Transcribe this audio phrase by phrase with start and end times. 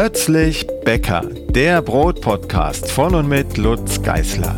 [0.00, 4.54] Plötzlich Bäcker, der Brotpodcast von und mit Lutz Geißler.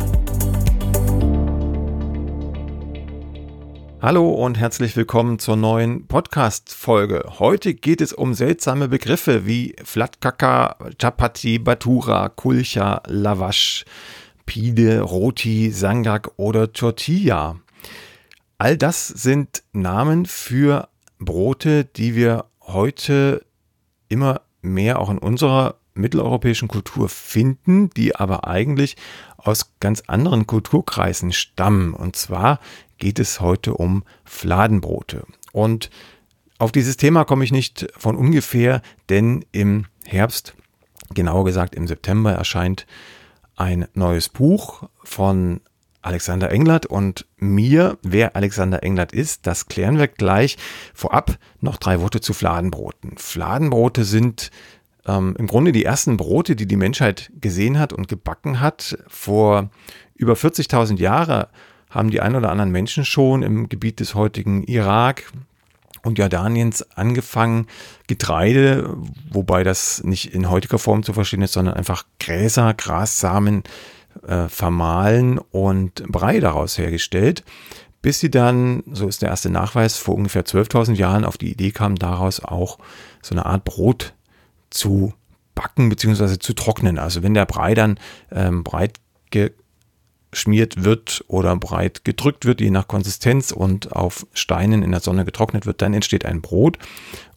[3.99, 7.23] Hallo und herzlich willkommen zur neuen Podcast-Folge.
[7.39, 13.83] Heute geht es um seltsame Begriffe wie Flatkaka, Chapati, Batura, Kulcha, Lavash,
[14.45, 17.55] Pide, Roti, Sangak oder Tortilla.
[18.59, 20.87] All das sind Namen für
[21.17, 23.43] Brote, die wir heute
[24.07, 28.95] immer mehr auch in unserer mitteleuropäischen Kultur finden, die aber eigentlich
[29.37, 31.93] aus ganz anderen Kulturkreisen stammen.
[31.93, 32.59] Und zwar
[32.97, 35.25] geht es heute um Fladenbrote.
[35.51, 35.89] Und
[36.59, 40.55] auf dieses Thema komme ich nicht von ungefähr, denn im Herbst,
[41.13, 42.85] genauer gesagt im September, erscheint
[43.55, 45.61] ein neues Buch von
[46.01, 47.97] Alexander Englert und mir.
[48.01, 50.57] Wer Alexander Englert ist, das klären wir gleich.
[50.93, 53.17] Vorab noch drei Worte zu Fladenbroten.
[53.17, 54.51] Fladenbrote sind
[55.05, 58.97] ähm, im Grunde die ersten Brote, die die Menschheit gesehen hat und gebacken hat.
[59.07, 59.69] Vor
[60.15, 61.47] über 40.000 Jahren
[61.89, 65.31] haben die ein oder anderen Menschen schon im Gebiet des heutigen Irak
[66.03, 67.67] und Jordaniens angefangen,
[68.07, 68.95] Getreide,
[69.29, 73.63] wobei das nicht in heutiger Form zu verstehen ist, sondern einfach Gräser, Grassamen,
[74.27, 77.43] äh, vermahlen und Brei daraus hergestellt,
[78.01, 81.71] bis sie dann, so ist der erste Nachweis, vor ungefähr 12.000 Jahren auf die Idee
[81.71, 82.79] kam, daraus auch
[83.21, 84.13] so eine Art Brot
[84.69, 85.13] zu
[85.53, 86.39] backen bzw.
[86.39, 86.97] zu trocknen.
[86.97, 87.99] Also wenn der Brei dann
[88.31, 94.91] ähm, breit geschmiert wird oder breit gedrückt wird, je nach Konsistenz und auf Steinen in
[94.91, 96.79] der Sonne getrocknet wird, dann entsteht ein Brot.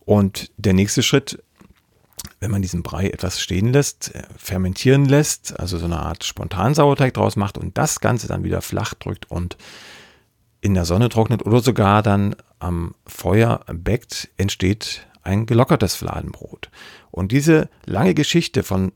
[0.06, 1.42] Und der nächste Schritt
[2.40, 7.14] wenn man diesen Brei etwas stehen lässt, äh, fermentieren lässt, also so eine Art Spontansauerteig
[7.14, 9.56] draus macht und das Ganze dann wieder flach drückt und
[10.60, 16.70] in der Sonne trocknet oder sogar dann am Feuer bäckt, entsteht ein gelockertes Fladenbrot.
[17.10, 18.92] Und diese lange Geschichte von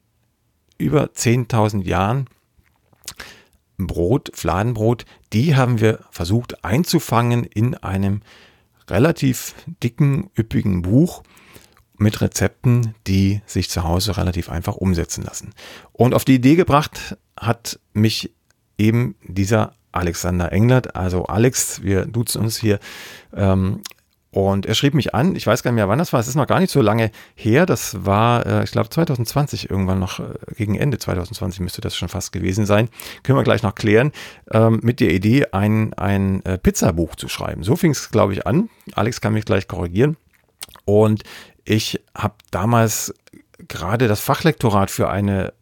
[0.79, 2.27] über 10.000 Jahren
[3.79, 8.23] Brot, Fladenbrot, die haben wir versucht einzufangen in einem
[8.89, 11.23] relativ dicken, üppigen Buch,
[11.99, 15.51] mit Rezepten, die sich zu Hause relativ einfach umsetzen lassen.
[15.93, 18.33] Und auf die Idee gebracht hat mich
[18.79, 22.79] eben dieser Alexander Englert, also Alex, wir duzen uns hier.
[23.35, 23.83] Ähm,
[24.31, 26.35] und er schrieb mich an, ich weiß gar nicht mehr, wann das war, es ist
[26.35, 30.35] noch gar nicht so lange her, das war, äh, ich glaube, 2020 irgendwann noch, äh,
[30.55, 32.91] gegen Ende 2020 müsste das schon fast gewesen sein,
[33.23, 34.13] können wir gleich noch klären,
[34.53, 37.63] ähm, mit der Idee, ein, ein äh, Pizzabuch zu schreiben.
[37.63, 38.69] So fing es, glaube ich, an.
[38.93, 40.19] Alex kann mich gleich korrigieren.
[40.85, 41.23] Und
[41.69, 43.15] ich habe damals
[43.69, 45.53] gerade das Fachlektorat für eine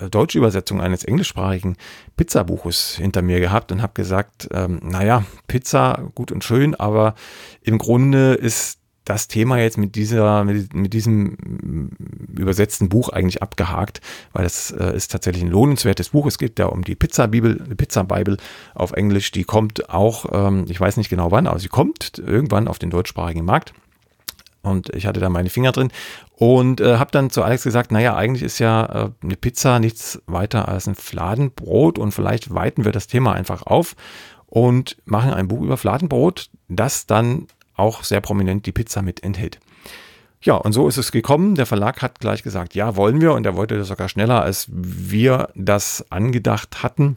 [0.00, 1.76] äh, deutsche Übersetzung eines englischsprachigen
[2.16, 7.14] Pizzabuches hinter mir gehabt und habe gesagt, ähm, naja, Pizza gut und schön, aber
[7.60, 13.42] im Grunde ist das Thema jetzt mit dieser, mit, mit diesem mm, übersetzten Buch eigentlich
[13.42, 14.00] abgehakt,
[14.32, 16.24] weil es äh, ist tatsächlich ein lohnenswertes Buch.
[16.24, 18.38] Es geht ja um die Pizza-Bibel, Pizza-Bible
[18.74, 19.30] auf Englisch.
[19.30, 22.88] Die kommt auch, ähm, ich weiß nicht genau wann, aber sie kommt irgendwann auf den
[22.88, 23.74] deutschsprachigen Markt
[24.64, 25.90] und ich hatte da meine Finger drin
[26.32, 30.20] und äh, habe dann zu Alex gesagt, naja, eigentlich ist ja äh, eine Pizza nichts
[30.26, 33.94] weiter als ein Fladenbrot und vielleicht weiten wir das Thema einfach auf
[34.46, 39.60] und machen ein Buch über Fladenbrot, das dann auch sehr prominent die Pizza mit enthält.
[40.42, 41.54] Ja, und so ist es gekommen.
[41.54, 43.32] Der Verlag hat gleich gesagt, ja, wollen wir.
[43.32, 47.16] Und er wollte das sogar schneller, als wir das angedacht hatten.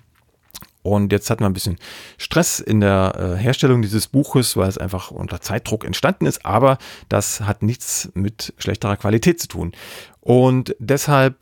[0.87, 1.77] Und jetzt hatten wir ein bisschen
[2.17, 6.45] Stress in der äh, Herstellung dieses Buches, weil es einfach unter Zeitdruck entstanden ist.
[6.45, 6.77] Aber
[7.09, 9.73] das hat nichts mit schlechterer Qualität zu tun.
[10.21, 11.35] Und deshalb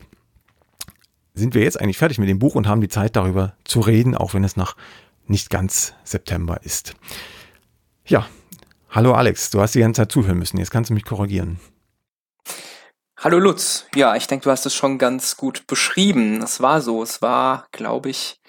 [1.34, 4.16] sind wir jetzt eigentlich fertig mit dem Buch und haben die Zeit darüber zu reden,
[4.16, 4.74] auch wenn es noch
[5.26, 6.94] nicht ganz September ist.
[8.04, 8.26] Ja,
[8.90, 10.58] hallo Alex, du hast die ganze Zeit zuhören müssen.
[10.58, 11.60] Jetzt kannst du mich korrigieren.
[13.18, 13.86] Hallo Lutz.
[13.94, 16.42] Ja, ich denke, du hast es schon ganz gut beschrieben.
[16.42, 17.02] Es war so.
[17.02, 18.40] Es war, glaube ich,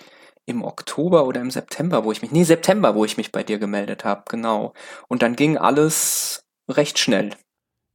[0.48, 3.60] im Oktober oder im September, wo ich mich, nee, September, wo ich mich bei dir
[3.60, 4.74] gemeldet habe, genau.
[5.08, 7.32] Und dann ging alles recht schnell.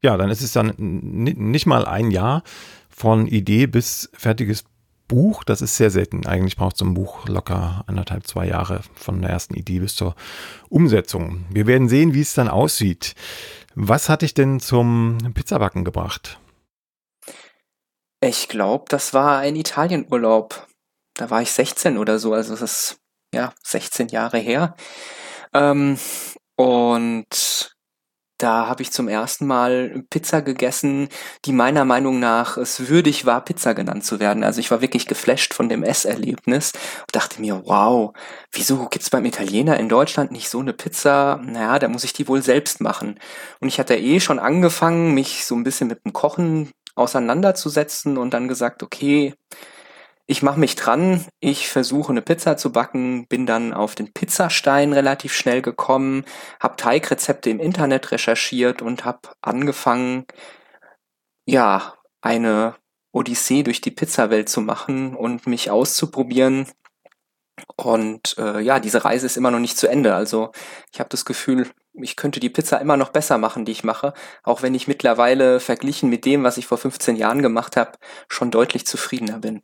[0.03, 2.43] Ja, dann ist es dann nicht mal ein Jahr
[2.91, 4.65] von Idee bis fertiges
[5.09, 5.45] Buch.
[5.45, 6.27] Das ist sehr selten.
[6.27, 10.15] Eigentlich braucht so ein Buch locker anderthalb, zwei Jahre von der ersten Idee bis zur
[10.69, 11.47] Umsetzung.
[11.51, 13.15] Wir werden sehen, wie es dann aussieht.
[13.75, 16.39] Was hat dich denn zum Pizzabacken gebracht?
[18.21, 20.67] Ich glaube, das war ein Italienurlaub
[21.15, 22.97] da war ich 16 oder so, also das ist
[23.35, 24.75] ja 16 Jahre her.
[25.55, 25.99] Ähm,
[26.57, 27.73] und
[28.43, 31.09] da habe ich zum ersten Mal Pizza gegessen,
[31.45, 34.43] die meiner Meinung nach es würdig war, Pizza genannt zu werden.
[34.43, 38.13] Also ich war wirklich geflasht von dem Esserlebnis und dachte mir, wow,
[38.51, 41.41] wieso gibt's beim Italiener in Deutschland nicht so eine Pizza?
[41.45, 43.21] Naja, da muss ich die wohl selbst machen.
[43.61, 48.35] Und ich hatte eh schon angefangen, mich so ein bisschen mit dem Kochen auseinanderzusetzen und
[48.35, 49.35] dann gesagt, okay,
[50.33, 54.95] ich mache mich dran, ich versuche eine Pizza zu backen, bin dann auf den Pizzastein
[54.95, 56.25] relativ schnell gekommen,
[56.59, 60.25] habe Teigrezepte im Internet recherchiert und habe angefangen,
[61.47, 62.77] ja, eine
[63.13, 66.67] Odyssee durch die Pizzawelt zu machen und mich auszuprobieren.
[67.77, 70.15] Und äh, ja, diese Reise ist immer noch nicht zu Ende.
[70.15, 70.53] Also
[70.93, 74.15] ich habe das Gefühl, ich könnte die Pizza immer noch besser machen, die ich mache,
[74.45, 77.99] auch wenn ich mittlerweile verglichen mit dem, was ich vor 15 Jahren gemacht habe,
[78.29, 79.63] schon deutlich zufriedener bin.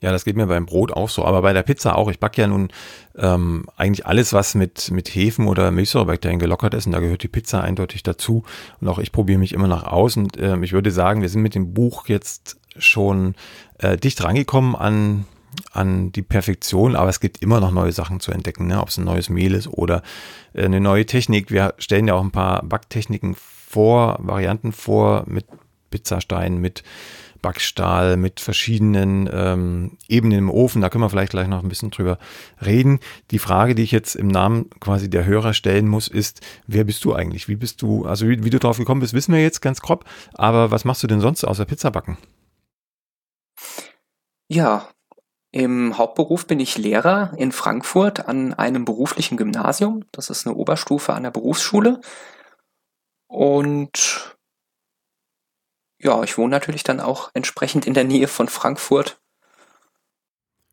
[0.00, 2.08] Ja, das geht mir beim Brot auch so, aber bei der Pizza auch.
[2.08, 2.68] Ich backe ja nun
[3.16, 7.28] ähm, eigentlich alles, was mit, mit Hefen oder Milchsäurebakterien gelockert ist und da gehört die
[7.28, 8.44] Pizza eindeutig dazu.
[8.80, 11.42] Und auch ich probiere mich immer nach aus und ähm, ich würde sagen, wir sind
[11.42, 13.34] mit dem Buch jetzt schon
[13.78, 15.26] äh, dicht rangekommen an
[15.72, 18.80] an die Perfektion, aber es gibt immer noch neue Sachen zu entdecken, ne?
[18.80, 20.02] ob es ein neues Mehl ist oder
[20.52, 21.50] äh, eine neue Technik.
[21.50, 25.46] Wir stellen ja auch ein paar Backtechniken vor, Varianten vor mit
[25.90, 26.82] Pizzastein, mit
[27.42, 30.82] Backstahl, mit verschiedenen ähm, Ebenen im Ofen.
[30.82, 32.18] Da können wir vielleicht gleich noch ein bisschen drüber
[32.64, 33.00] reden.
[33.30, 37.04] Die Frage, die ich jetzt im Namen quasi der Hörer stellen muss, ist, wer bist
[37.04, 37.48] du eigentlich?
[37.48, 40.04] Wie bist du, also wie, wie du drauf gekommen bist, wissen wir jetzt ganz grob,
[40.34, 42.18] aber was machst du denn sonst außer Pizza backen?
[44.48, 44.88] Ja,
[45.50, 50.04] im Hauptberuf bin ich Lehrer in Frankfurt an einem beruflichen Gymnasium.
[50.12, 52.00] Das ist eine Oberstufe an der Berufsschule.
[53.28, 54.37] Und
[56.00, 59.18] ja, ich wohne natürlich dann auch entsprechend in der Nähe von Frankfurt.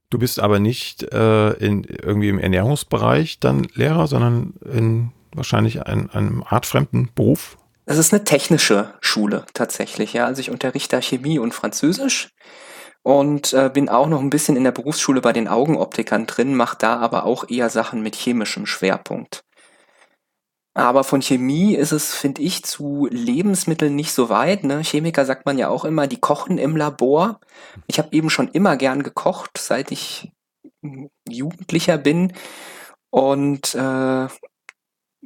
[0.10, 6.10] Du bist aber nicht äh, in, irgendwie im Ernährungsbereich dann Lehrer, sondern in wahrscheinlich ein,
[6.12, 7.58] einem artfremden Beruf?
[7.86, 10.14] Es ist eine technische Schule tatsächlich.
[10.14, 12.30] Ja, also ich unterrichte Chemie und Französisch
[13.04, 16.78] und äh, bin auch noch ein bisschen in der Berufsschule bei den Augenoptikern drin, mache
[16.80, 19.44] da aber auch eher Sachen mit chemischem Schwerpunkt.
[20.78, 24.66] Aber von Chemie ist es, finde ich, zu Lebensmitteln nicht so weit.
[24.66, 24.84] Ne?
[24.84, 27.40] Chemiker sagt man ja auch immer, die kochen im Labor.
[27.88, 30.34] Ich habe eben schon immer gern gekocht, seit ich
[31.30, 32.34] Jugendlicher bin.
[33.10, 34.28] Und äh,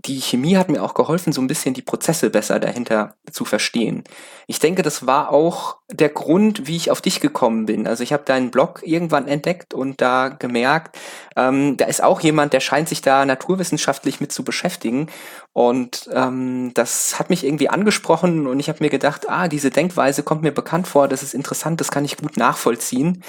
[0.06, 4.06] die Chemie hat mir auch geholfen, so ein bisschen die Prozesse besser dahinter zu verstehen.
[4.48, 7.86] Ich denke, das war auch der Grund, wie ich auf dich gekommen bin.
[7.86, 10.98] Also ich habe deinen Blog irgendwann entdeckt und da gemerkt,
[11.36, 15.08] ähm, da ist auch jemand, der scheint sich da naturwissenschaftlich mit zu beschäftigen.
[15.52, 20.24] Und ähm, das hat mich irgendwie angesprochen und ich habe mir gedacht, ah, diese Denkweise
[20.24, 23.24] kommt mir bekannt vor, das ist interessant, das kann ich gut nachvollziehen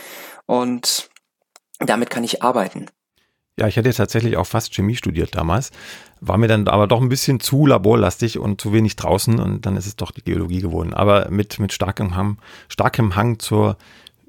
[0.46, 1.10] und
[1.80, 2.86] damit kann ich arbeiten.
[3.60, 5.70] Ja, ich hätte tatsächlich auch fast Chemie studiert damals,
[6.20, 9.76] war mir dann aber doch ein bisschen zu laborlastig und zu wenig draußen und dann
[9.76, 10.92] ist es doch die Geologie geworden.
[10.94, 12.38] Aber mit, mit starkem, Hang,
[12.68, 13.76] starkem Hang zur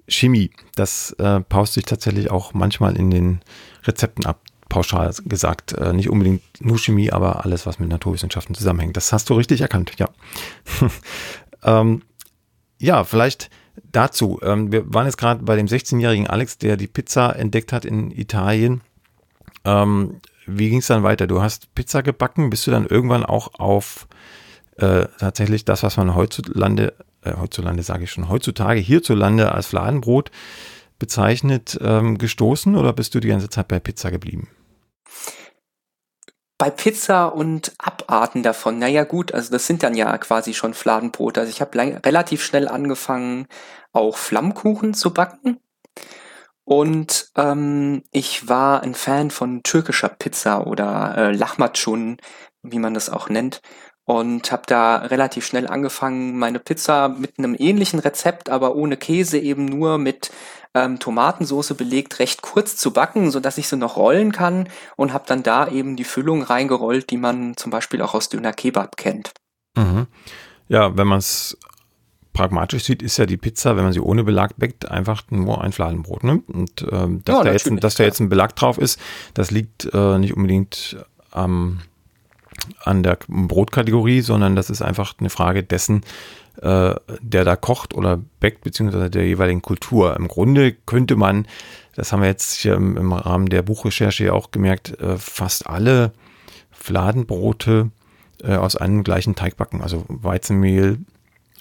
[0.07, 0.51] Chemie.
[0.75, 3.41] Das äh, paust sich tatsächlich auch manchmal in den
[3.83, 4.39] Rezepten ab.
[4.69, 8.95] Pauschal gesagt, äh, nicht unbedingt nur Chemie, aber alles, was mit Naturwissenschaften zusammenhängt.
[8.95, 10.07] Das hast du richtig erkannt, ja.
[11.63, 12.03] ähm,
[12.79, 13.49] ja, vielleicht
[13.91, 14.39] dazu.
[14.41, 18.11] Ähm, wir waren jetzt gerade bei dem 16-jährigen Alex, der die Pizza entdeckt hat in
[18.11, 18.79] Italien.
[19.65, 20.21] Ähm,
[20.57, 21.27] wie ging es dann weiter?
[21.27, 24.07] Du hast Pizza gebacken, bist du dann irgendwann auch auf
[24.77, 26.93] äh, tatsächlich das, was man heutzutage,
[27.23, 30.31] äh, heutzutage sage ich schon, heutzutage hierzulande als Fladenbrot
[30.99, 34.49] bezeichnet, ähm, gestoßen oder bist du die ganze Zeit bei Pizza geblieben?
[36.57, 41.39] Bei Pizza und Abarten davon, naja gut, also das sind dann ja quasi schon Fladenbrote.
[41.39, 43.47] Also ich habe relativ schnell angefangen,
[43.93, 45.59] auch Flammkuchen zu backen.
[46.63, 52.17] Und ähm, ich war ein Fan von türkischer Pizza oder äh, Lahmacun,
[52.63, 53.61] wie man das auch nennt.
[54.03, 59.37] Und habe da relativ schnell angefangen, meine Pizza mit einem ähnlichen Rezept, aber ohne Käse,
[59.37, 60.31] eben nur mit
[60.73, 64.67] ähm, Tomatensoße belegt, recht kurz zu backen, so dass ich sie noch rollen kann.
[64.97, 68.53] Und habe dann da eben die Füllung reingerollt, die man zum Beispiel auch aus Döner
[68.53, 69.31] Kebab kennt.
[69.77, 70.07] Mhm.
[70.67, 71.57] Ja, wenn man es
[72.33, 75.71] pragmatisch sieht, ist ja die Pizza, wenn man sie ohne Belag backt, einfach nur ein
[75.71, 76.23] Fladenbrot.
[76.23, 76.41] Ne?
[76.47, 78.99] Und ähm, dass, ja, da jetzt, dass da jetzt ein Belag drauf ist,
[79.33, 80.97] das liegt äh, nicht unbedingt
[81.35, 81.79] ähm,
[82.83, 86.03] an der Brotkategorie, sondern das ist einfach eine Frage dessen,
[86.61, 90.15] äh, der da kocht oder backt, beziehungsweise der jeweiligen Kultur.
[90.15, 91.47] Im Grunde könnte man,
[91.95, 95.67] das haben wir jetzt hier im, im Rahmen der Buchrecherche ja auch gemerkt, äh, fast
[95.67, 96.13] alle
[96.71, 97.91] Fladenbrote
[98.43, 99.81] äh, aus einem gleichen Teig backen.
[99.81, 100.99] Also Weizenmehl,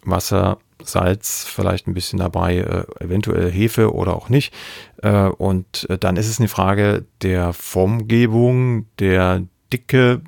[0.02, 4.54] Wasser, Salz, vielleicht ein bisschen dabei, äh, eventuell Hefe oder auch nicht.
[5.02, 10.22] Äh, und äh, dann ist es eine Frage der Formgebung, der Dicke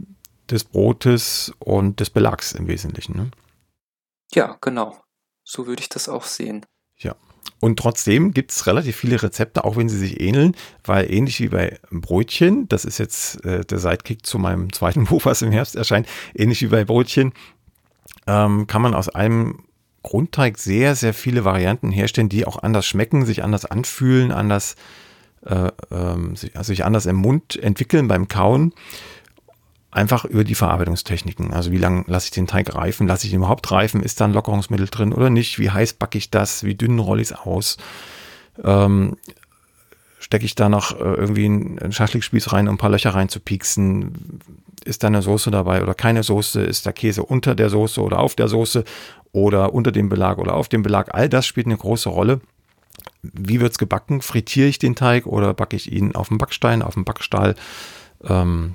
[0.50, 3.16] des Brotes und des Belags im Wesentlichen.
[3.16, 3.30] Ne?
[4.34, 4.98] Ja, genau.
[5.44, 6.64] So würde ich das auch sehen.
[6.98, 7.16] Ja.
[7.60, 11.48] Und trotzdem gibt es relativ viele Rezepte, auch wenn sie sich ähneln, weil ähnlich wie
[11.48, 15.76] bei Brötchen, das ist jetzt äh, der Sidekick zu meinem zweiten Buch, was im Herbst
[15.76, 17.32] erscheint, ähnlich wie bei Brötchen,
[18.26, 19.64] ähm, kann man aus einem
[20.02, 24.76] Grundteig sehr, sehr viele Varianten herstellen, die auch anders schmecken, sich anders anfühlen, anders,
[25.46, 28.72] äh, ähm, sich, also sich anders im Mund entwickeln beim Kauen.
[29.90, 31.52] Einfach über die Verarbeitungstechniken.
[31.52, 33.06] Also wie lange lasse ich den Teig reifen?
[33.06, 34.02] Lasse ich ihn überhaupt reifen?
[34.02, 35.58] Ist da ein Lockerungsmittel drin oder nicht?
[35.58, 36.64] Wie heiß backe ich das?
[36.64, 37.76] Wie dünn rolle ich es aus?
[38.64, 39.18] Ähm,
[40.32, 44.40] stecke ich da noch äh, irgendwie einen Schaschlikspieß rein, um ein paar Löcher reinzupieksen?
[44.82, 46.62] Ist da eine Soße dabei oder keine Soße?
[46.62, 48.84] Ist der Käse unter der Soße oder auf der Soße
[49.32, 51.14] oder unter dem Belag oder auf dem Belag?
[51.14, 52.40] All das spielt eine große Rolle.
[53.22, 54.22] Wie wird es gebacken?
[54.22, 57.54] Frittiere ich den Teig oder backe ich ihn auf dem Backstein, auf dem Backstahl?
[58.24, 58.74] Ähm,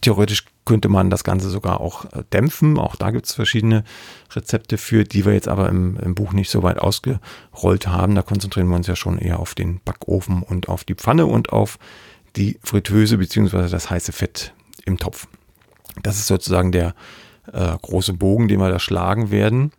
[0.00, 2.78] theoretisch könnte man das Ganze sogar auch äh, dämpfen.
[2.78, 3.84] Auch da gibt es verschiedene
[4.32, 8.14] Rezepte für, die wir jetzt aber im, im, Buch nicht so weit ausgerollt haben.
[8.14, 11.52] Da konzentrieren wir uns ja schon eher auf den Backofen und auf die Pfanne und
[11.52, 11.78] auf
[12.36, 15.26] die Fritteuse beziehungsweise das heiße Fett im Topf.
[16.02, 16.94] Das ist sozusagen der
[17.52, 19.72] äh, große Bogen, den wir da schlagen werden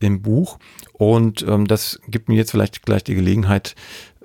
[0.00, 0.58] im Buch.
[0.92, 3.74] Und ähm, das gibt mir jetzt vielleicht gleich die Gelegenheit,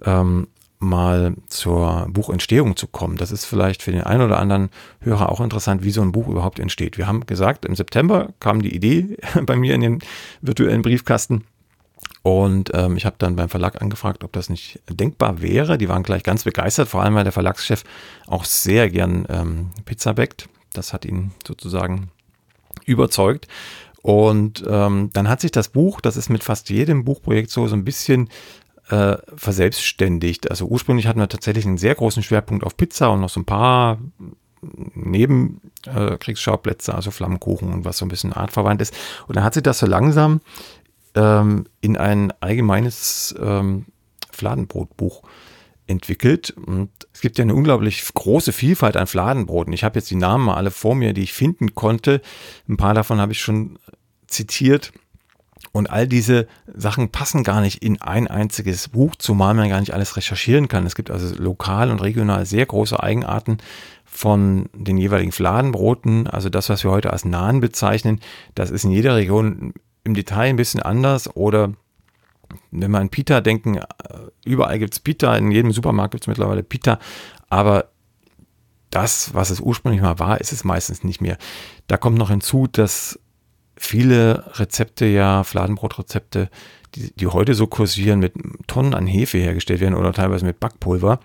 [0.03, 0.47] ähm,
[0.83, 3.17] mal zur Buchentstehung zu kommen.
[3.17, 4.69] Das ist vielleicht für den einen oder anderen
[5.01, 6.97] Hörer auch interessant, wie so ein Buch überhaupt entsteht.
[6.97, 9.99] Wir haben gesagt, im September kam die Idee bei mir in den
[10.41, 11.43] virtuellen Briefkasten.
[12.21, 15.77] Und ähm, ich habe dann beim Verlag angefragt, ob das nicht denkbar wäre.
[15.77, 17.83] Die waren gleich ganz begeistert, vor allem weil der Verlagschef
[18.27, 20.47] auch sehr gern ähm, Pizza backt.
[20.71, 22.09] Das hat ihn sozusagen
[22.85, 23.47] überzeugt.
[24.01, 27.75] Und ähm, dann hat sich das Buch, das ist mit fast jedem Buchprojekt so, so
[27.75, 28.29] ein bisschen
[28.89, 30.49] äh, verselbstständigt.
[30.49, 33.45] Also ursprünglich hatten wir tatsächlich einen sehr großen Schwerpunkt auf Pizza und noch so ein
[33.45, 33.99] paar
[34.93, 38.93] Nebenkriegsschauplätze, äh, also Flammenkuchen und was so ein bisschen artverwandt ist.
[39.27, 40.41] Und dann hat sich das so langsam
[41.15, 43.85] ähm, in ein allgemeines ähm,
[44.31, 45.23] Fladenbrotbuch
[45.87, 46.51] entwickelt.
[46.51, 49.73] Und es gibt ja eine unglaublich große Vielfalt an Fladenbroten.
[49.73, 52.21] Ich habe jetzt die Namen mal alle vor mir, die ich finden konnte.
[52.67, 53.79] Ein paar davon habe ich schon
[54.27, 54.91] zitiert.
[55.75, 59.93] Und all diese Sachen passen gar nicht in ein einziges Buch, zumal man gar nicht
[59.93, 60.85] alles recherchieren kann.
[60.85, 63.57] Es gibt also lokal und regional sehr große Eigenarten
[64.05, 66.27] von den jeweiligen Fladenbroten.
[66.27, 68.19] Also das, was wir heute als Nahen bezeichnen,
[68.53, 71.35] das ist in jeder Region im Detail ein bisschen anders.
[71.35, 71.73] Oder
[72.69, 73.83] wenn wir an Pita denken, äh,
[74.45, 76.99] überall gibt es Pita, in jedem Supermarkt gibt es mittlerweile Pita.
[77.49, 77.85] Aber
[78.91, 81.39] das, was es ursprünglich mal war, ist es meistens nicht mehr.
[81.87, 83.19] Da kommt noch hinzu, dass
[83.83, 86.49] viele Rezepte ja, Fladenbrotrezepte,
[86.95, 88.33] die, die heute so kursieren, mit
[88.67, 91.19] Tonnen an Hefe hergestellt werden oder teilweise mit Backpulver,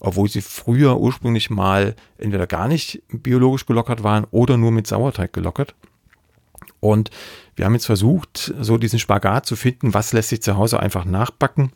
[0.00, 5.32] obwohl sie früher ursprünglich mal entweder gar nicht biologisch gelockert waren oder nur mit Sauerteig
[5.32, 5.74] gelockert.
[6.80, 7.10] Und
[7.56, 11.06] wir haben jetzt versucht, so diesen Spagat zu finden, was lässt sich zu Hause einfach
[11.06, 11.72] nachbacken,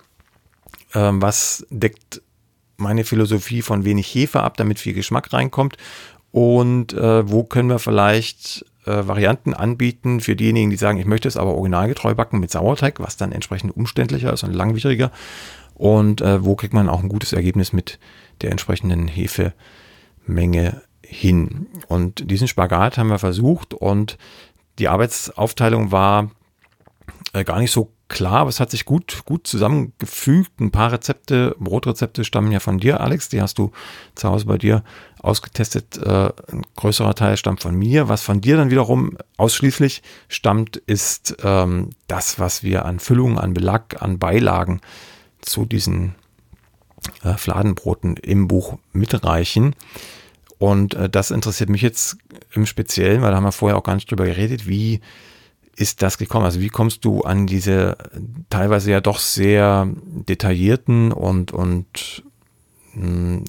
[0.94, 2.20] ähm, was deckt
[2.76, 5.76] meine Philosophie von wenig Hefe ab, damit viel Geschmack reinkommt
[6.30, 11.28] und äh, wo können wir vielleicht äh, Varianten anbieten für diejenigen, die sagen, ich möchte
[11.28, 15.10] es aber originalgetreu backen mit Sauerteig, was dann entsprechend umständlicher ist und langwieriger.
[15.74, 17.98] Und äh, wo kriegt man auch ein gutes Ergebnis mit
[18.42, 21.66] der entsprechenden Hefemenge hin.
[21.86, 24.18] Und diesen Spagat haben wir versucht und
[24.78, 26.30] die Arbeitsaufteilung war
[27.32, 30.60] äh, gar nicht so klar, aber es hat sich gut, gut zusammengefügt.
[30.60, 33.28] Ein paar Rezepte, Brotrezepte stammen ja von dir, Alex.
[33.28, 33.70] Die hast du
[34.14, 34.82] zu Hause bei dir
[35.20, 35.98] ausgetestet.
[35.98, 38.08] Äh, ein größerer Teil stammt von mir.
[38.08, 43.54] Was von dir dann wiederum ausschließlich stammt, ist ähm, das, was wir an Füllungen, an
[43.54, 44.80] Belag, an Beilagen
[45.40, 46.14] zu diesen
[47.22, 49.74] äh, Fladenbroten im Buch mitreichen.
[50.58, 52.16] Und äh, das interessiert mich jetzt
[52.52, 55.00] im Speziellen, weil da haben wir vorher auch gar nicht drüber geredet, wie
[55.78, 56.44] ist das gekommen?
[56.44, 57.96] Also wie kommst du an diese
[58.50, 62.24] teilweise ja doch sehr detaillierten und, und
[62.94, 63.44] hm,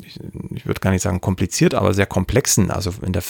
[0.53, 3.23] ich würde gar nicht sagen kompliziert, aber sehr komplexen, also in der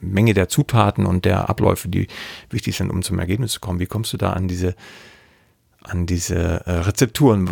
[0.00, 2.06] Menge der Zutaten und der Abläufe, die
[2.50, 3.80] wichtig sind, um zum Ergebnis zu kommen.
[3.80, 4.76] Wie kommst du da an diese
[5.82, 7.48] an diese äh, Rezepturen?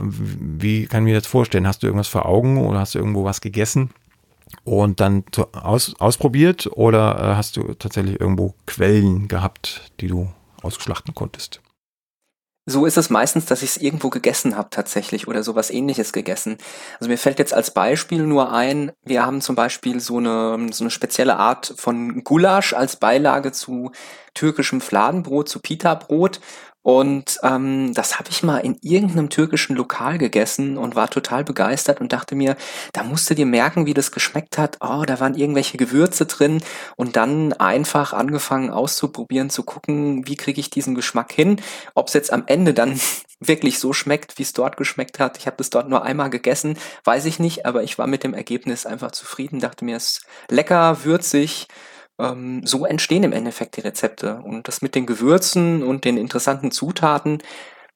[0.60, 1.66] Wie kann ich mir das vorstellen?
[1.66, 3.90] Hast du irgendwas vor Augen oder hast du irgendwo was gegessen
[4.64, 10.28] und dann aus, ausprobiert oder äh, hast du tatsächlich irgendwo Quellen gehabt, die du
[10.62, 11.60] ausschlachten konntest.
[12.70, 16.58] So ist es meistens, dass ich es irgendwo gegessen habe tatsächlich oder sowas ähnliches gegessen.
[17.00, 20.84] Also mir fällt jetzt als Beispiel nur ein, wir haben zum Beispiel so eine, so
[20.84, 23.92] eine spezielle Art von Gulasch als Beilage zu
[24.34, 26.40] türkischem Fladenbrot, zu Pita-Brot.
[26.88, 32.00] Und ähm, das habe ich mal in irgendeinem türkischen Lokal gegessen und war total begeistert
[32.00, 32.56] und dachte mir,
[32.94, 34.78] da musst du dir merken, wie das geschmeckt hat.
[34.80, 36.62] Oh, da waren irgendwelche Gewürze drin
[36.96, 41.60] und dann einfach angefangen auszuprobieren, zu gucken, wie kriege ich diesen Geschmack hin.
[41.94, 42.98] Ob es jetzt am Ende dann
[43.38, 45.36] wirklich so schmeckt, wie es dort geschmeckt hat.
[45.36, 48.32] Ich habe das dort nur einmal gegessen, weiß ich nicht, aber ich war mit dem
[48.32, 51.68] Ergebnis einfach zufrieden, dachte mir, es ist lecker, würzig
[52.18, 54.40] ähm, so entstehen im Endeffekt die Rezepte.
[54.44, 57.42] Und das mit den Gewürzen und den interessanten Zutaten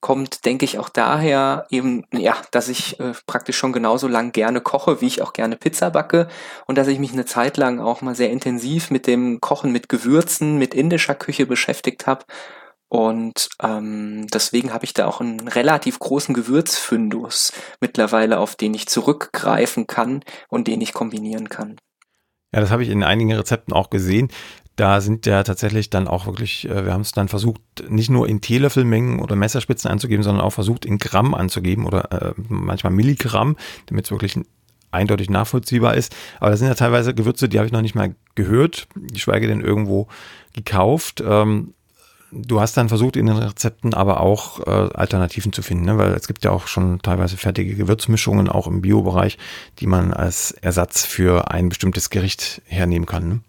[0.00, 4.60] kommt, denke ich, auch daher eben, ja, dass ich äh, praktisch schon genauso lang gerne
[4.60, 6.28] koche, wie ich auch gerne Pizza backe
[6.66, 9.88] und dass ich mich eine Zeit lang auch mal sehr intensiv mit dem Kochen mit
[9.88, 12.24] Gewürzen, mit indischer Küche beschäftigt habe.
[12.88, 18.88] Und ähm, deswegen habe ich da auch einen relativ großen Gewürzfundus mittlerweile, auf den ich
[18.88, 21.76] zurückgreifen kann und den ich kombinieren kann.
[22.54, 24.28] Ja, das habe ich in einigen Rezepten auch gesehen.
[24.76, 28.28] Da sind ja tatsächlich dann auch wirklich, äh, wir haben es dann versucht, nicht nur
[28.28, 33.56] in Teelöffelmengen oder Messerspitzen anzugeben, sondern auch versucht, in Gramm anzugeben oder äh, manchmal Milligramm,
[33.86, 34.38] damit es wirklich
[34.90, 36.14] eindeutig nachvollziehbar ist.
[36.40, 39.60] Aber das sind ja teilweise Gewürze, die habe ich noch nicht mal gehört, geschweige denn
[39.60, 40.08] irgendwo
[40.54, 41.22] gekauft.
[41.26, 41.74] Ähm,
[42.32, 45.98] du hast dann versucht, in den Rezepten aber auch äh, Alternativen zu finden, ne?
[45.98, 49.38] weil es gibt ja auch schon teilweise fertige Gewürzmischungen, auch im Bio-Bereich,
[49.78, 53.28] die man als Ersatz für ein bestimmtes Gericht hernehmen kann.
[53.28, 53.40] Ne?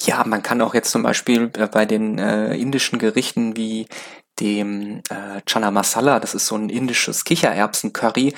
[0.00, 3.86] Ja, man kann auch jetzt zum Beispiel äh, bei den äh, indischen Gerichten wie
[4.40, 8.34] dem äh, Chana Masala, das ist so ein indisches Kichererbsen-Curry,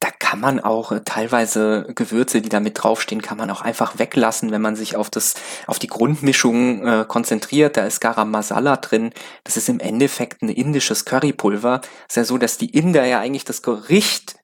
[0.00, 3.98] da kann man auch äh, teilweise Gewürze, die da mit draufstehen, kann man auch einfach
[3.98, 5.34] weglassen, wenn man sich auf das,
[5.66, 7.76] auf die Grundmischung äh, konzentriert.
[7.76, 9.12] Da ist Garam Masala drin.
[9.44, 11.80] Das ist im Endeffekt ein indisches Currypulver.
[12.08, 14.36] Ist ja so, dass die Inder ja eigentlich das Gericht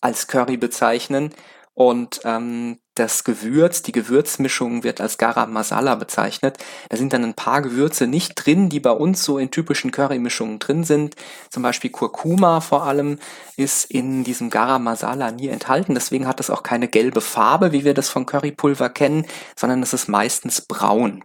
[0.00, 1.32] als Curry bezeichnen
[1.74, 6.58] und ähm, das Gewürz, die Gewürzmischung wird als Garam Masala bezeichnet.
[6.90, 10.58] Da sind dann ein paar Gewürze nicht drin, die bei uns so in typischen Currymischungen
[10.58, 11.16] drin sind.
[11.48, 13.18] Zum Beispiel Kurkuma vor allem
[13.56, 15.94] ist in diesem Garam Masala nie enthalten.
[15.94, 19.26] Deswegen hat es auch keine gelbe Farbe, wie wir das von Currypulver kennen,
[19.56, 21.24] sondern es ist meistens braun.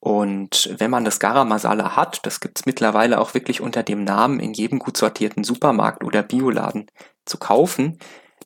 [0.00, 4.40] Und wenn man das Garam Masala hat, das gibt's mittlerweile auch wirklich unter dem Namen
[4.40, 6.90] in jedem gut sortierten Supermarkt oder Bioladen
[7.24, 7.98] zu kaufen,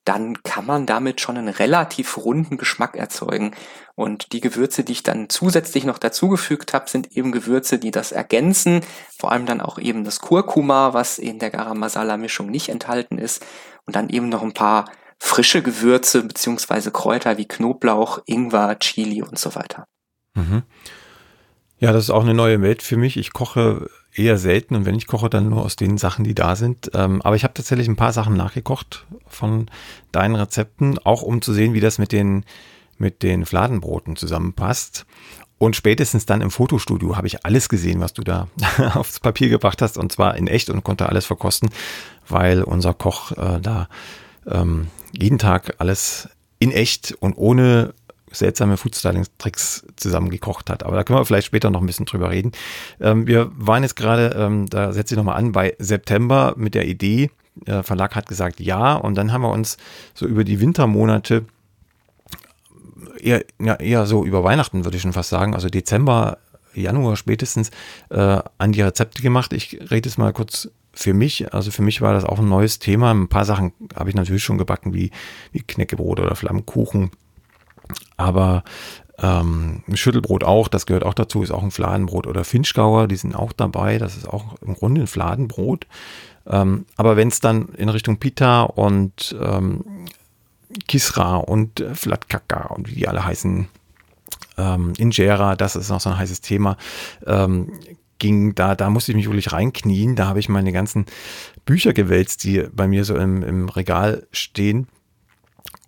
[0.05, 3.53] dann kann man damit schon einen relativ runden Geschmack erzeugen.
[3.95, 8.13] Und die Gewürze, die ich dann zusätzlich noch dazugefügt habe, sind eben Gewürze, die das
[8.13, 8.81] ergänzen.
[9.19, 13.19] Vor allem dann auch eben das Kurkuma, was in der Garam Masala Mischung nicht enthalten
[13.19, 13.45] ist.
[13.85, 14.87] Und dann eben noch ein paar
[15.19, 19.85] frische Gewürze beziehungsweise Kräuter wie Knoblauch, Ingwer, Chili und so weiter.
[20.35, 20.63] Mhm.
[21.79, 23.17] Ja, das ist auch eine neue Welt für mich.
[23.17, 26.57] Ich koche eher selten und wenn ich koche, dann nur aus den Sachen, die da
[26.57, 26.91] sind.
[26.95, 29.67] Ähm, aber ich habe tatsächlich ein paar Sachen nachgekocht von
[30.13, 32.45] deinen Rezepten, auch um zu sehen, wie das mit den,
[32.99, 35.07] mit den Fladenbroten zusammenpasst.
[35.59, 38.49] Und spätestens dann im Fotostudio habe ich alles gesehen, was du da
[38.95, 41.71] aufs Papier gebracht hast, und zwar in echt und konnte alles verkosten,
[42.29, 43.89] weil unser Koch äh, da
[44.47, 47.95] ähm, jeden Tag alles in echt und ohne
[48.33, 50.83] seltsame Foodstyling-Tricks zusammengekocht hat.
[50.85, 52.53] Aber da können wir vielleicht später noch ein bisschen drüber reden.
[53.01, 56.87] Ähm, wir waren jetzt gerade, ähm, da setze ich nochmal an, bei September mit der
[56.87, 59.77] Idee, der Verlag hat gesagt ja und dann haben wir uns
[60.15, 61.45] so über die Wintermonate
[63.21, 66.39] eher, ja, eher so über Weihnachten würde ich schon fast sagen, also Dezember,
[66.75, 67.71] Januar spätestens
[68.11, 69.53] äh, an die Rezepte gemacht.
[69.53, 72.79] Ich rede jetzt mal kurz für mich, also für mich war das auch ein neues
[72.79, 73.13] Thema.
[73.13, 75.11] Ein paar Sachen habe ich natürlich schon gebacken, wie,
[75.53, 77.11] wie Knäckebrot oder Flammkuchen
[78.17, 78.65] aber
[79.23, 83.35] ähm, Schüttelbrot auch, das gehört auch dazu, ist auch ein Fladenbrot oder Finchgauer, die sind
[83.35, 85.87] auch dabei, das ist auch im Grunde ein Fladenbrot.
[86.47, 89.85] Ähm, aber wenn es dann in Richtung Pita und ähm,
[90.89, 93.69] Kisra und äh, Flatkaka und wie die alle heißen,
[94.57, 96.77] ähm, Injera, das ist noch so ein heißes Thema,
[97.27, 97.73] ähm,
[98.19, 101.07] ging, da, da musste ich mich wirklich reinknien, da habe ich meine ganzen
[101.65, 104.87] Bücher gewälzt, die bei mir so im, im Regal stehen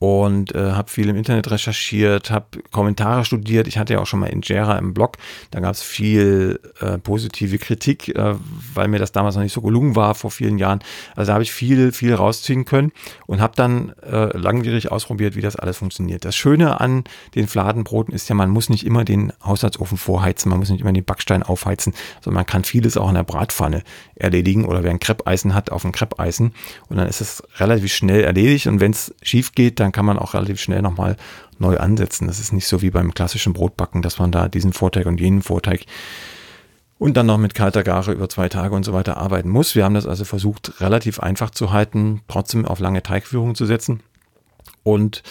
[0.02, 3.68] und äh, habe viel im Internet recherchiert, habe Kommentare studiert.
[3.68, 5.16] Ich hatte ja auch schon mal Injera im Blog.
[5.52, 8.34] Da gab es viel äh, positive Kritik, äh,
[8.74, 10.80] weil mir das damals noch nicht so gelungen war vor vielen Jahren.
[11.14, 12.90] Also da habe ich viel, viel rausziehen können
[13.28, 16.24] und habe dann äh, langwierig ausprobiert, wie das alles funktioniert.
[16.24, 17.04] Das Schöne an
[17.36, 20.92] den Fladenbroten ist ja, man muss nicht immer den Haushaltsofen vorheizen, man muss nicht immer
[20.92, 23.84] den Backstein aufheizen, sondern man kann vieles auch in der Bratpfanne
[24.16, 26.54] erledigen oder wer ein Kreppeisen hat, auf ein Kreppeisen
[26.88, 30.18] und dann ist es relativ schnell erledigt und wenn es schief geht, dann kann man
[30.18, 31.16] auch relativ schnell nochmal
[31.58, 32.26] neu ansetzen.
[32.26, 35.42] Das ist nicht so wie beim klassischen Brotbacken, dass man da diesen Vorteig und jenen
[35.42, 35.86] Vorteig
[37.02, 39.74] und dann noch mit kalter Gare über zwei Tage und so weiter arbeiten muss.
[39.74, 44.02] Wir haben das also versucht, relativ einfach zu halten, trotzdem auf lange Teigführung zu setzen.
[44.84, 45.24] Und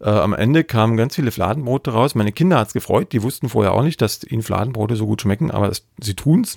[0.00, 2.14] äh, am Ende kamen ganz viele Fladenbrote raus.
[2.14, 5.20] Meine Kinder hat es gefreut, die wussten vorher auch nicht, dass ihnen Fladenbrote so gut
[5.20, 6.56] schmecken, aber es, sie tun's.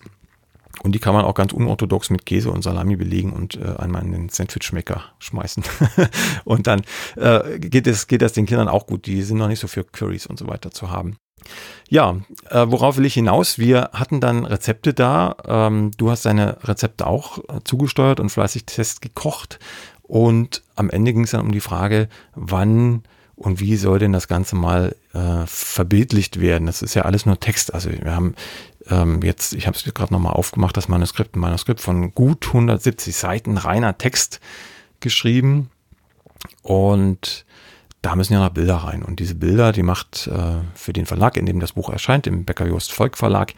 [0.83, 4.03] Und die kann man auch ganz unorthodox mit Käse und Salami belegen und äh, einmal
[4.03, 5.63] in den Sandwich-Schmecker schmeißen.
[6.45, 6.81] und dann
[7.17, 9.05] äh, geht, es, geht das den Kindern auch gut.
[9.05, 11.17] Die sind noch nicht so für Curries und so weiter zu haben.
[11.89, 12.17] Ja,
[12.49, 13.57] äh, worauf will ich hinaus?
[13.57, 15.35] Wir hatten dann Rezepte da.
[15.45, 19.59] Ähm, du hast deine Rezepte auch äh, zugesteuert und fleißig Test gekocht.
[20.03, 23.03] Und am Ende ging es dann um die Frage, wann
[23.41, 26.67] und wie soll denn das Ganze mal äh, verbildlicht werden?
[26.67, 27.73] Das ist ja alles nur Text.
[27.73, 28.35] Also wir haben
[28.89, 33.15] ähm, jetzt, ich habe es gerade nochmal aufgemacht, das Manuskript, ein Manuskript von gut 170
[33.15, 34.39] Seiten reiner Text
[34.99, 35.71] geschrieben
[36.61, 37.45] und
[38.03, 39.03] da müssen ja noch Bilder rein.
[39.03, 42.45] Und diese Bilder, die macht äh, für den Verlag, in dem das Buch erscheint, im
[42.45, 43.53] Becker Jost Volk Verlag,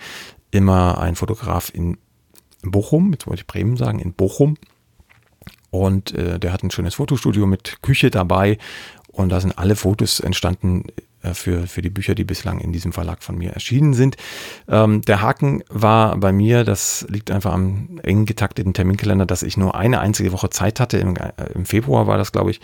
[0.51, 1.97] immer ein Fotograf in
[2.61, 4.57] Bochum, jetzt wollte ich Bremen sagen, in Bochum.
[5.71, 8.59] Und äh, der hat ein schönes Fotostudio mit Küche dabei.
[9.13, 10.85] Und da sind alle Fotos entstanden
[11.21, 14.17] äh, für, für die Bücher, die bislang in diesem Verlag von mir erschienen sind.
[14.67, 19.55] Ähm, der Haken war bei mir, das liegt einfach am eng getakteten Terminkalender, dass ich
[19.55, 20.97] nur eine einzige Woche Zeit hatte.
[20.97, 22.59] Im, äh, im Februar war das, glaube ich.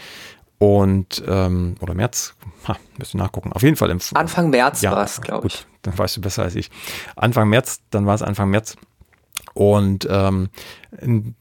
[0.58, 2.36] Und, ähm, oder März,
[2.68, 3.54] ha, müsst ihr nachgucken.
[3.54, 5.66] Auf jeden Fall im Anfang März ja, war es, glaube ich.
[5.84, 6.70] Dann weißt du besser als ich.
[7.16, 8.76] Anfang März, dann war es Anfang März.
[9.54, 10.50] Und ähm,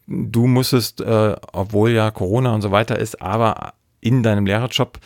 [0.06, 4.98] du musstest, äh, obwohl ja Corona und so weiter ist, aber in deinem Lehrerjob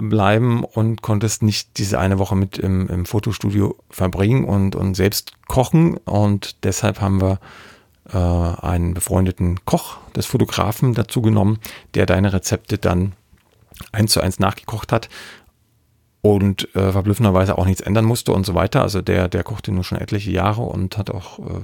[0.00, 5.32] bleiben und konntest nicht diese eine Woche mit im, im Fotostudio verbringen und, und selbst
[5.48, 5.96] kochen.
[5.98, 7.40] Und deshalb haben wir
[8.10, 11.58] äh, einen befreundeten Koch des Fotografen dazu genommen,
[11.94, 13.12] der deine Rezepte dann
[13.90, 15.08] eins zu eins nachgekocht hat
[16.22, 18.82] und äh, verblüffenderweise auch nichts ändern musste und so weiter.
[18.82, 21.62] Also der, der kochte nur schon etliche Jahre und hat auch äh,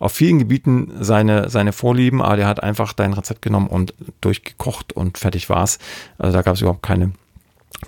[0.00, 4.94] auf vielen Gebieten seine, seine Vorlieben, aber der hat einfach dein Rezept genommen und durchgekocht
[4.94, 5.78] und fertig war's.
[6.18, 7.12] Also da gab es überhaupt keine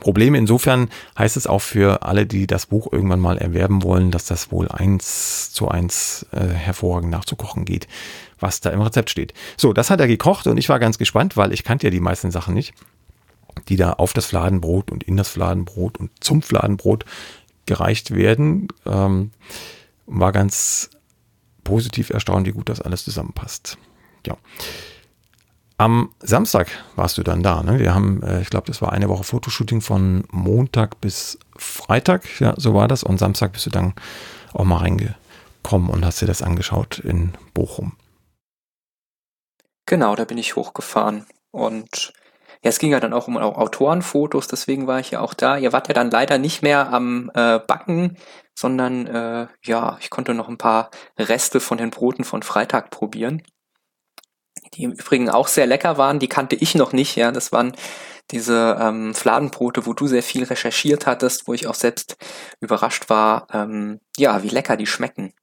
[0.01, 0.37] Probleme.
[0.37, 0.89] Insofern
[1.19, 4.69] heißt es auch für alle, die das Buch irgendwann mal erwerben wollen, dass das wohl
[4.69, 7.89] eins zu eins äh, hervorragend nachzukochen geht,
[8.41, 9.33] was da im Rezept steht.
[9.57, 12.01] So, das hat er gekocht und ich war ganz gespannt, weil ich kannte ja die
[12.01, 12.75] meisten Sachen nicht,
[13.69, 17.05] die da auf das Fladenbrot und in das Fladenbrot und zum Fladenbrot
[17.67, 18.69] gereicht werden.
[18.87, 19.31] Ähm,
[20.07, 20.91] war ganz
[21.63, 23.79] positiv erstaunt, wie gut das alles zusammenpasst.
[24.27, 24.37] Ja.
[25.77, 27.63] Am Samstag warst du dann da.
[27.63, 27.81] Ne?
[27.81, 32.41] Wir haben, äh, ich glaube, das war eine Woche Fotoshooting von Montag bis Freitag.
[32.41, 33.03] Ja, so war das.
[33.03, 33.95] Und Samstag bist du dann
[34.53, 37.97] auch mal reingekommen und hast dir das angeschaut in Bochum.
[39.87, 41.27] Genau, da bin ich hochgefahren.
[41.51, 42.13] Und
[42.65, 45.59] ja, es ging ja dann auch um Autorenfotos, deswegen war ich ja auch da.
[45.59, 48.17] Ihr wart ja dann leider nicht mehr am äh, Backen,
[48.55, 53.43] sondern äh, ja, ich konnte noch ein paar Reste von den Broten von Freitag probieren
[54.75, 56.19] die im Übrigen auch sehr lecker waren.
[56.19, 57.17] Die kannte ich noch nicht.
[57.17, 57.73] Ja, das waren
[58.31, 62.17] diese ähm, Fladenbrote, wo du sehr viel recherchiert hattest, wo ich auch selbst
[62.61, 65.35] überrascht war, ähm, ja, wie lecker die schmecken.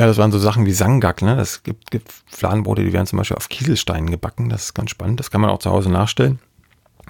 [0.00, 1.36] Ja, das waren so Sachen wie Sangak, ne?
[1.36, 4.48] Das gibt, gibt Fladenbrote, die werden zum Beispiel auf Kieselsteinen gebacken.
[4.48, 5.20] Das ist ganz spannend.
[5.20, 6.38] Das kann man auch zu Hause nachstellen,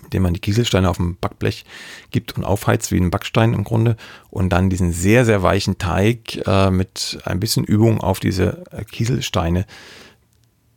[0.02, 1.64] indem man die Kieselsteine auf dem Backblech
[2.10, 3.96] gibt und aufheizt wie ein Backstein im Grunde
[4.28, 8.82] und dann diesen sehr, sehr weichen Teig äh, mit ein bisschen Übung auf diese äh,
[8.82, 9.66] Kieselsteine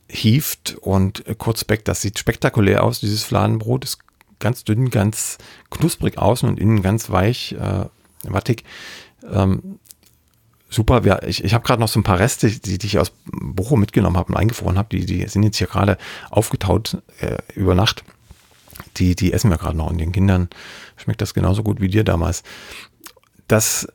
[0.08, 1.84] hieft und kurz back.
[1.84, 3.86] Das sieht spektakulär aus, dieses Fladenbrot.
[3.86, 3.98] Ist
[4.38, 5.40] ganz dünn, ganz
[5.72, 7.86] knusprig außen und innen ganz weich, äh,
[8.26, 8.66] wattig.
[9.28, 9.80] Ähm,
[10.74, 11.02] super.
[11.06, 13.80] Ja, ich ich habe gerade noch so ein paar Reste, die, die ich aus Bochum
[13.80, 14.90] mitgenommen habe und eingefroren habe.
[14.90, 15.98] Die, die sind jetzt hier gerade
[16.30, 18.04] aufgetaut äh, über Nacht.
[18.98, 20.50] Die, die essen wir gerade noch und den Kindern
[20.98, 22.44] schmeckt das genauso gut wie dir damals.
[23.48, 23.88] Das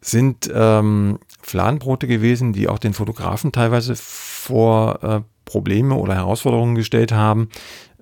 [0.00, 7.12] sind ähm, Fladenbrote gewesen, die auch den Fotografen teilweise vor äh, Probleme oder Herausforderungen gestellt
[7.12, 7.48] haben,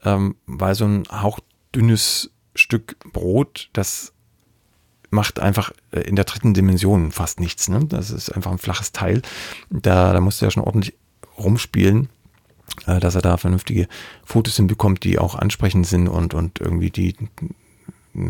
[0.04, 4.11] ähm, weil so ein hauchdünnes Stück Brot, das
[5.12, 7.68] macht einfach äh, in der dritten Dimension fast nichts.
[7.68, 7.84] Ne?
[7.86, 9.22] Das ist einfach ein flaches Teil.
[9.70, 10.94] Da, da musst du ja schon ordentlich
[11.38, 12.08] rumspielen,
[12.86, 13.88] äh, dass er da vernünftige
[14.24, 17.14] Fotos hinbekommt, die auch ansprechend sind und, und irgendwie die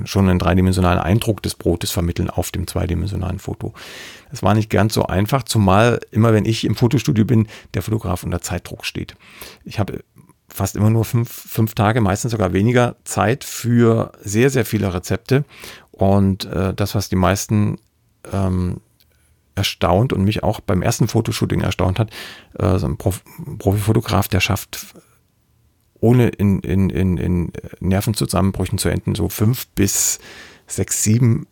[0.04, 3.74] schon einen dreidimensionalen Eindruck des Brotes vermitteln auf dem zweidimensionalen Foto.
[4.30, 8.22] Das war nicht ganz so einfach, zumal immer wenn ich im Fotostudio bin, der Fotograf
[8.22, 9.16] unter Zeitdruck steht.
[9.64, 10.04] Ich habe
[10.48, 15.44] fast immer nur fünf, fünf Tage, meistens sogar weniger Zeit für sehr, sehr viele Rezepte.
[16.02, 17.78] Und äh, das, was die meisten
[18.32, 18.80] ähm,
[19.54, 22.10] erstaunt und mich auch beim ersten Fotoshooting erstaunt hat,
[22.58, 23.22] äh, so ein Prof
[23.58, 24.96] Profifotograf, der schafft
[26.00, 30.18] ohne in, in, in, in Nervenzusammenbrüchen zu enden, so fünf bis
[30.66, 31.46] sechs, sieben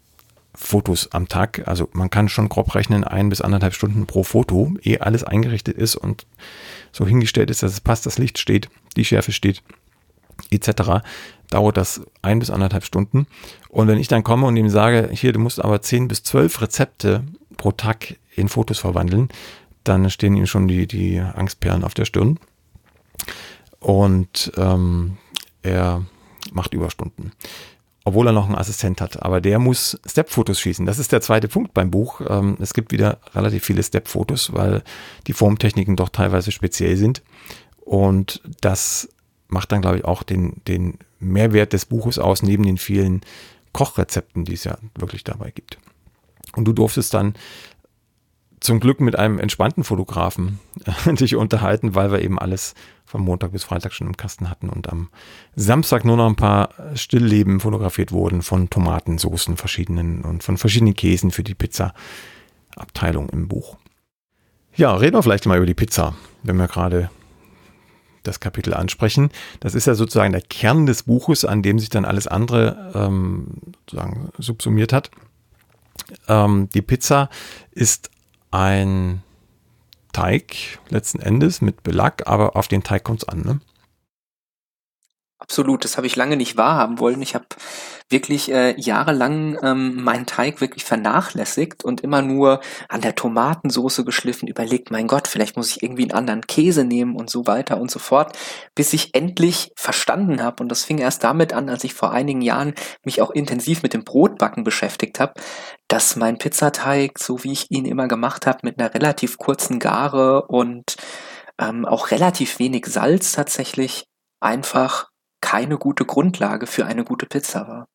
[0.53, 1.69] Fotos am Tag.
[1.69, 5.77] Also man kann schon grob rechnen, ein bis anderthalb Stunden pro Foto, ehe alles eingerichtet
[5.77, 6.27] ist und
[6.91, 9.63] so hingestellt ist, dass es passt, das Licht steht, die Schärfe steht,
[10.50, 11.03] etc.
[11.50, 13.26] Dauert das ein bis anderthalb Stunden.
[13.68, 16.61] Und wenn ich dann komme und ihm sage, hier, du musst aber zehn bis zwölf
[16.61, 17.24] Rezepte
[17.57, 19.29] pro Tag in Fotos verwandeln,
[19.85, 22.38] dann stehen ihm schon die, die Angstperlen auf der Stirn
[23.81, 25.16] und ähm,
[25.62, 26.05] er
[26.53, 27.33] macht Überstunden.
[28.05, 29.22] Obwohl er noch einen Assistent hat.
[29.22, 30.87] Aber der muss Step-Fotos schießen.
[30.87, 32.22] Das ist der zweite Punkt beim Buch.
[32.29, 34.83] Ähm, es gibt wieder relativ viele Step-Fotos, weil
[35.26, 37.22] die Formtechniken doch teilweise speziell sind.
[37.85, 39.09] Und das
[39.51, 43.21] macht dann, glaube ich, auch den, den Mehrwert des Buches aus, neben den vielen
[43.73, 45.79] Kochrezepten, die es ja wirklich dabei gibt.
[46.57, 47.35] Und du durftest dann
[48.61, 53.53] zum Glück mit einem entspannten Fotografen äh, dich unterhalten, weil wir eben alles von Montag
[53.53, 55.09] bis Freitag schon im Kasten hatten und am
[55.57, 61.31] Samstag nur noch ein paar Stillleben fotografiert wurden von Tomatensoßen verschiedenen und von verschiedenen Käsen
[61.31, 63.79] für die Pizza-Abteilung im Buch.
[64.77, 67.11] Ja, reden wir vielleicht mal über die Pizza, wenn wir gerade
[68.22, 69.30] das Kapitel ansprechen.
[69.61, 73.48] Das ist ja sozusagen der Kern des Buches, an dem sich dann alles andere ähm,
[73.87, 75.11] sozusagen subsumiert hat.
[76.28, 77.28] Ähm, die Pizza
[77.72, 78.11] ist
[78.50, 79.22] ein
[80.12, 83.42] Teig letzten Endes mit Belag, aber auf den Teig kommt es an.
[83.42, 83.61] Ne?
[85.38, 87.22] Absolut, das habe ich lange nicht wahrhaben wollen.
[87.22, 87.46] Ich habe
[88.11, 94.49] wirklich äh, jahrelang ähm, meinen Teig wirklich vernachlässigt und immer nur an der Tomatensoße geschliffen,
[94.49, 97.90] überlegt, mein Gott, vielleicht muss ich irgendwie einen anderen Käse nehmen und so weiter und
[97.90, 98.37] so fort,
[98.75, 100.62] bis ich endlich verstanden habe.
[100.62, 103.94] Und das fing erst damit an, als ich vor einigen Jahren mich auch intensiv mit
[103.94, 105.35] dem Brotbacken beschäftigt habe,
[105.88, 110.46] dass mein Pizzateig, so wie ich ihn immer gemacht habe, mit einer relativ kurzen Gare
[110.46, 110.96] und
[111.61, 114.07] ähm, auch relativ wenig Salz tatsächlich
[114.40, 115.09] einfach
[115.40, 117.87] keine gute Grundlage für eine gute Pizza war.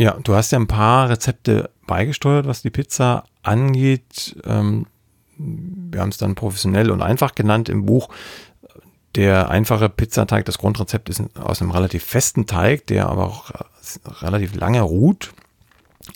[0.00, 4.40] Ja, du hast ja ein paar Rezepte beigesteuert, was die Pizza angeht.
[4.44, 4.86] Ähm,
[5.36, 8.08] wir haben es dann professionell und einfach genannt im Buch.
[9.16, 13.50] Der einfache Pizzateig, das Grundrezept ist aus einem relativ festen Teig, der aber auch
[14.22, 15.32] relativ lange ruht,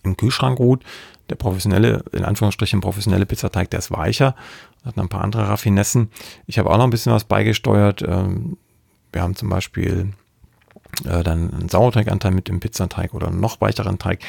[0.04, 0.84] im Kühlschrank ruht.
[1.28, 4.36] Der professionelle, in Anführungsstrichen professionelle Pizzateig, der ist weicher,
[4.84, 6.10] hat noch ein paar andere Raffinessen.
[6.46, 8.02] Ich habe auch noch ein bisschen was beigesteuert.
[8.02, 8.58] Ähm,
[9.12, 10.12] wir haben zum Beispiel
[11.04, 14.20] äh, dann einen Sauerteiganteil mit dem Pizzateig oder einen noch weicheren Teig.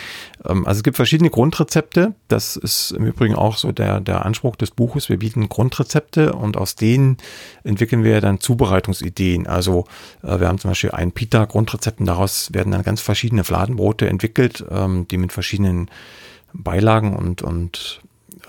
[0.45, 2.13] Ähm, also es gibt verschiedene Grundrezepte.
[2.27, 5.09] Das ist im Übrigen auch so der, der Anspruch des Buches.
[5.09, 7.17] Wir bieten Grundrezepte und aus denen
[7.63, 9.47] entwickeln wir dann Zubereitungsideen.
[9.47, 9.85] Also
[10.23, 14.65] äh, wir haben zum Beispiel ein Pita-Grundrezept und daraus werden dann ganz verschiedene Fladenbrote entwickelt,
[14.69, 15.89] ähm, die mit verschiedenen
[16.53, 18.01] Beilagen und, und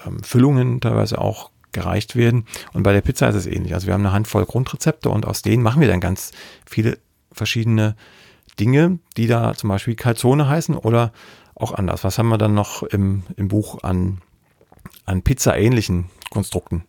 [0.06, 2.46] ähm, Füllungen teilweise auch gereicht werden.
[2.72, 3.74] Und bei der Pizza ist es ähnlich.
[3.74, 6.30] Also wir haben eine Handvoll Grundrezepte und aus denen machen wir dann ganz
[6.64, 6.98] viele
[7.34, 7.96] verschiedene
[8.58, 11.12] Dinge, die da zum Beispiel Calzone heißen oder
[11.54, 12.04] auch anders.
[12.04, 14.20] Was haben wir dann noch im, im Buch an,
[15.04, 16.84] an Pizza-ähnlichen Konstrukten?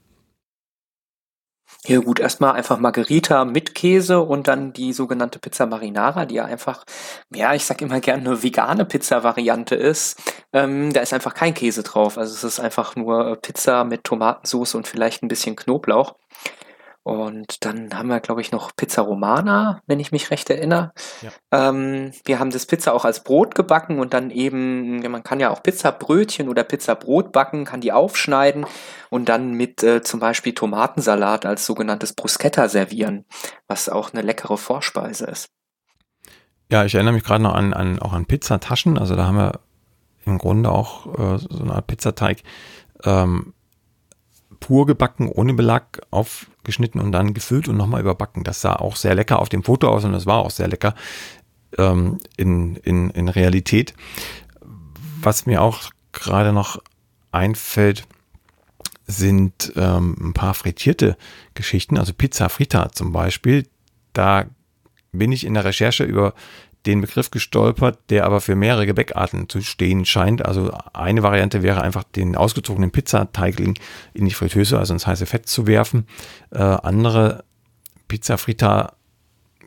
[1.87, 6.45] Ja gut, erstmal einfach Margherita mit Käse und dann die sogenannte Pizza Marinara, die ja
[6.45, 6.83] einfach,
[7.31, 10.19] ja, ich sag immer gerne eine vegane Pizza-Variante ist.
[10.51, 12.17] Ähm, da ist einfach kein Käse drauf.
[12.17, 16.15] Also es ist einfach nur Pizza mit Tomatensauce und vielleicht ein bisschen Knoblauch.
[17.05, 20.91] Und dann haben wir, glaube ich, noch Pizza Romana, wenn ich mich recht erinnere.
[21.21, 21.69] Ja.
[21.69, 25.51] Ähm, wir haben das Pizza auch als Brot gebacken und dann eben, man kann ja
[25.51, 28.65] auch Pizzabrötchen oder Pizzabrot backen, kann die aufschneiden
[29.11, 33.25] und dann mit äh, zum Beispiel Tomatensalat als sogenanntes Bruschetta servieren,
[33.67, 35.49] was auch eine leckere Vorspeise ist.
[36.71, 38.97] Ja, ich erinnere mich gerade noch an, an, auch an Pizzataschen.
[38.97, 39.59] Also da haben wir
[40.25, 42.41] im Grunde auch äh, so eine Art Pizzateig
[43.03, 43.53] ähm,
[44.65, 48.43] pur gebacken, ohne Belag, aufgeschnitten und dann gefüllt und nochmal überbacken.
[48.43, 50.95] Das sah auch sehr lecker auf dem Foto aus und das war auch sehr lecker
[51.77, 53.93] ähm, in, in, in Realität.
[55.21, 56.81] Was mir auch gerade noch
[57.31, 58.07] einfällt,
[59.05, 61.15] sind ähm, ein paar frittierte
[61.53, 63.67] Geschichten, also Pizza Frita zum Beispiel.
[64.13, 64.45] Da
[65.11, 66.33] bin ich in der Recherche über
[66.85, 70.45] den Begriff gestolpert, der aber für mehrere Gebäckarten zu stehen scheint.
[70.45, 73.77] Also eine Variante wäre einfach den ausgezogenen Pizzateigling
[74.13, 76.07] in die Fritteuse, also ins heiße Fett zu werfen.
[76.51, 77.43] Äh, andere
[78.07, 78.93] Pizza Frita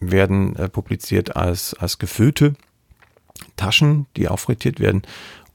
[0.01, 2.55] werden äh, publiziert als, als gefüllte
[3.57, 5.03] Taschen, die auch frittiert werden.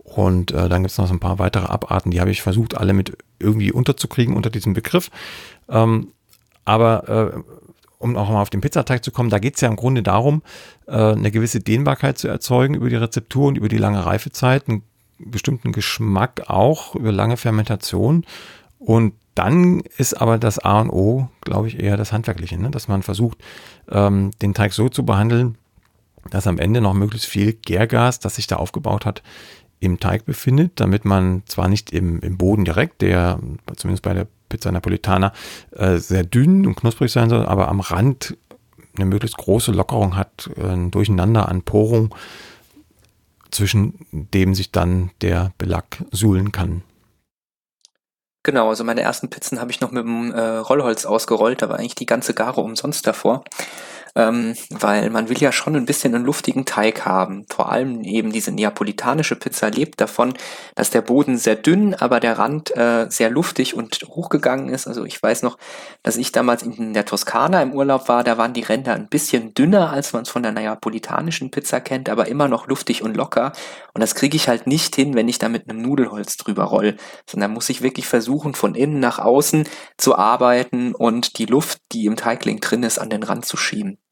[0.03, 2.75] Und äh, dann gibt es noch so ein paar weitere Abarten, die habe ich versucht,
[2.75, 5.09] alle mit irgendwie unterzukriegen unter diesem Begriff.
[5.69, 6.09] Ähm,
[6.65, 7.39] aber äh,
[8.03, 10.43] um auch mal auf den Pizzateig zu kommen, da geht es ja im Grunde darum,
[10.87, 14.83] äh, eine gewisse Dehnbarkeit zu erzeugen über die Rezeptur und über die lange Reifezeit, einen
[15.17, 18.25] bestimmten Geschmack auch über lange Fermentation.
[18.77, 22.69] Und dann ist aber das A und O, glaube ich, eher das Handwerkliche, ne?
[22.69, 23.37] dass man versucht,
[23.89, 25.57] ähm, den Teig so zu behandeln,
[26.29, 29.23] dass am Ende noch möglichst viel Gärgas, das sich da aufgebaut hat,
[29.79, 33.39] im Teig befindet, damit man zwar nicht im, im Boden direkt, der
[33.75, 35.33] zumindest bei der Pizza Napolitana
[35.71, 38.37] äh, sehr dünn und knusprig sein soll, aber am Rand
[38.95, 42.13] eine möglichst große Lockerung hat, ein Durcheinander an Porung,
[43.49, 46.83] zwischen dem sich dann der Belag suhlen kann.
[48.43, 51.79] Genau, also meine ersten Pizzen habe ich noch mit dem äh, Rollholz ausgerollt, da war
[51.79, 53.43] eigentlich die ganze Gare umsonst davor
[54.15, 57.45] ähm, weil man will ja schon ein bisschen einen luftigen Teig haben.
[57.49, 60.33] Vor allem eben diese neapolitanische Pizza lebt davon,
[60.75, 64.87] dass der Boden sehr dünn, aber der Rand äh, sehr luftig und hochgegangen ist.
[64.87, 65.57] Also ich weiß noch,
[66.03, 69.53] dass ich damals in der Toskana im Urlaub war, da waren die Ränder ein bisschen
[69.53, 73.53] dünner, als man es von der neapolitanischen Pizza kennt, aber immer noch luftig und locker.
[73.93, 76.97] Und das kriege ich halt nicht hin, wenn ich da mit einem Nudelholz drüber roll,
[77.27, 82.05] sondern muss ich wirklich versuchen, von innen nach außen zu arbeiten und die Luft, die
[82.05, 84.02] im Teigling drin ist, an den Rand zu schieben.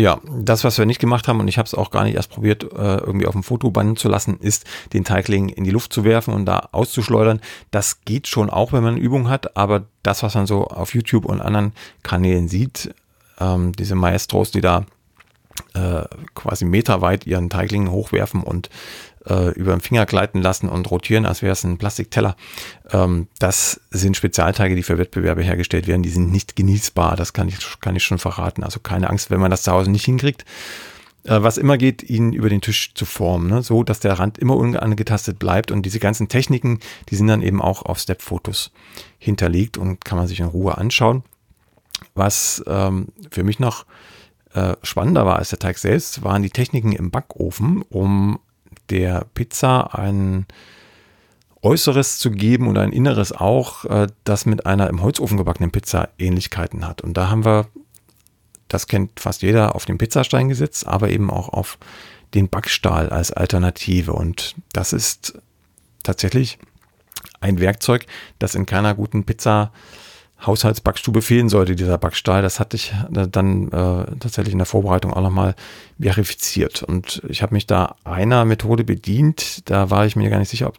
[0.00, 2.30] Ja, das, was wir nicht gemacht haben, und ich habe es auch gar nicht erst
[2.30, 6.04] probiert, äh, irgendwie auf dem Fotoband zu lassen, ist, den Teigling in die Luft zu
[6.04, 7.42] werfen und da auszuschleudern.
[7.70, 11.26] Das geht schon auch, wenn man Übung hat, aber das, was man so auf YouTube
[11.26, 12.94] und anderen Kanälen sieht,
[13.38, 14.86] ähm, diese Maestros, die da
[15.74, 18.70] äh, quasi meterweit ihren Teigling hochwerfen und
[19.26, 22.36] äh, über den Finger gleiten lassen und rotieren, als wäre es ein Plastikteller.
[22.90, 26.02] Ähm, das sind Spezialteige, die für Wettbewerbe hergestellt werden.
[26.02, 27.16] Die sind nicht genießbar.
[27.16, 28.64] Das kann ich, kann ich schon verraten.
[28.64, 30.44] Also keine Angst, wenn man das zu Hause nicht hinkriegt.
[31.24, 33.62] Äh, was immer geht, ihn über den Tisch zu formen, ne?
[33.62, 35.70] so dass der Rand immer unangetastet bleibt.
[35.70, 38.72] Und diese ganzen Techniken, die sind dann eben auch auf Step-Fotos
[39.18, 41.22] hinterlegt und kann man sich in Ruhe anschauen.
[42.14, 43.84] Was ähm, für mich noch
[44.54, 48.40] äh, spannender war als der Teig selbst, waren die Techniken im Backofen, um
[48.90, 50.46] der Pizza ein
[51.62, 56.08] Äußeres zu geben und ein Inneres auch, äh, das mit einer im Holzofen gebackenen Pizza
[56.18, 57.02] Ähnlichkeiten hat.
[57.02, 57.68] Und da haben wir,
[58.68, 61.78] das kennt fast jeder, auf den Pizzastein gesetzt, aber eben auch auf
[62.34, 64.12] den Backstahl als Alternative.
[64.12, 65.38] Und das ist
[66.02, 66.58] tatsächlich
[67.40, 68.06] ein Werkzeug,
[68.38, 69.72] das in keiner guten Pizza
[70.44, 72.42] Haushaltsbackstube fehlen sollte, dieser Backstahl.
[72.42, 75.54] Das hatte ich äh, dann äh, tatsächlich in der Vorbereitung auch nochmal
[75.98, 76.82] verifiziert.
[76.82, 79.68] Und ich habe mich da einer Methode bedient.
[79.68, 80.78] Da war ich mir gar nicht sicher, ob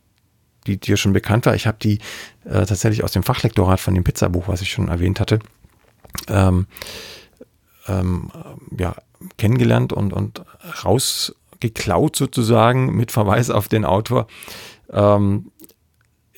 [0.67, 1.55] die dir schon bekannt war.
[1.55, 1.99] Ich habe die
[2.45, 5.39] äh, tatsächlich aus dem Fachlektorat von dem Pizzabuch, was ich schon erwähnt hatte,
[6.27, 6.67] ähm,
[7.87, 8.31] ähm,
[8.77, 8.95] ja,
[9.37, 10.43] kennengelernt und, und
[10.83, 14.27] rausgeklaut sozusagen mit Verweis auf den Autor.
[14.91, 15.51] Ähm,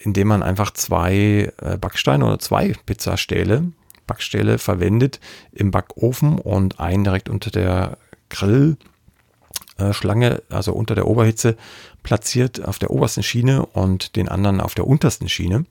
[0.04, 3.72] indem man einfach zwei äh, Backsteine oder zwei Pizzastähle,
[4.06, 5.22] Backstähle verwendet
[5.54, 7.98] im Backofen und einen direkt unter der
[8.30, 11.56] Grillschlange, also unter der Oberhitze
[12.04, 15.64] platziert auf der obersten Schiene und den anderen auf der untersten Schiene.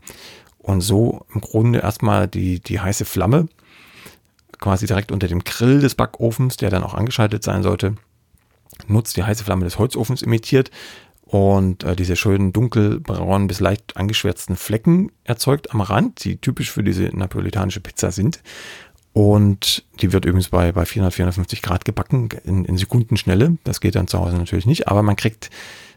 [0.59, 3.49] Und so im Grunde erstmal die, die heiße Flamme
[4.61, 7.97] quasi direkt unter dem Grill des Backofens, der dann auch angeschaltet sein sollte,
[8.87, 10.71] nutzt die heiße Flamme des Holzofens imitiert,
[11.33, 16.85] und äh, diese schönen dunkelbraunen bis leicht angeschwärzten Flecken erzeugt am Rand, die typisch für
[16.85, 18.43] diese napolitanische Pizza sind.
[19.15, 23.57] Und die wird übrigens bei, bei 400, 450 Grad gebacken in, in Sekundenschnelle.
[23.65, 25.49] Das geht dann zu Hause natürlich nicht, aber man kriegt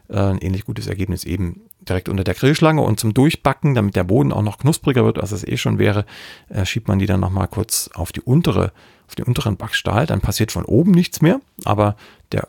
[0.08, 4.04] äh, ein ähnlich gutes Ergebnis eben direkt unter der Grillschlange und zum Durchbacken, damit der
[4.04, 6.06] Boden auch noch knuspriger wird, als es eh schon wäre,
[6.48, 8.72] äh, schiebt man die dann nochmal kurz auf die untere,
[9.06, 10.06] auf den unteren Backstahl.
[10.06, 11.94] Dann passiert von oben nichts mehr, aber
[12.32, 12.48] der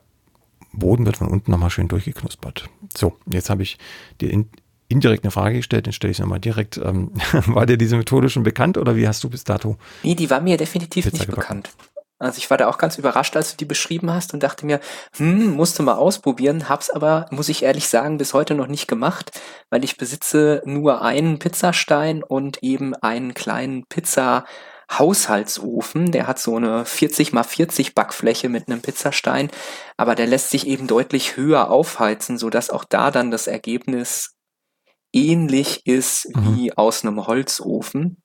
[0.74, 2.70] Boden wird von unten nochmal schön durchgeknuspert.
[2.96, 3.78] So, jetzt habe ich
[4.22, 4.50] dir in,
[4.88, 6.78] indirekt eine Frage gestellt, dann stelle ich es nochmal direkt.
[6.78, 7.12] Ähm,
[7.48, 9.78] war dir diese Methode schon bekannt oder wie hast du bis dato?
[10.04, 11.62] Nee, die war mir definitiv Pizza nicht gebacken?
[11.62, 11.72] bekannt.
[12.20, 14.80] Also ich war da auch ganz überrascht, als du die beschrieben hast und dachte mir,
[15.18, 19.40] hm, musste mal ausprobieren, hab's aber, muss ich ehrlich sagen, bis heute noch nicht gemacht,
[19.70, 24.46] weil ich besitze nur einen Pizzastein und eben einen kleinen Pizza
[24.92, 26.12] Haushaltsofen.
[26.12, 29.50] Der hat so eine 40 mal 40 Backfläche mit einem Pizzastein,
[29.98, 34.36] aber der lässt sich eben deutlich höher aufheizen, so dass auch da dann das Ergebnis
[35.14, 36.56] ähnlich ist mhm.
[36.56, 38.22] wie aus einem Holzofen.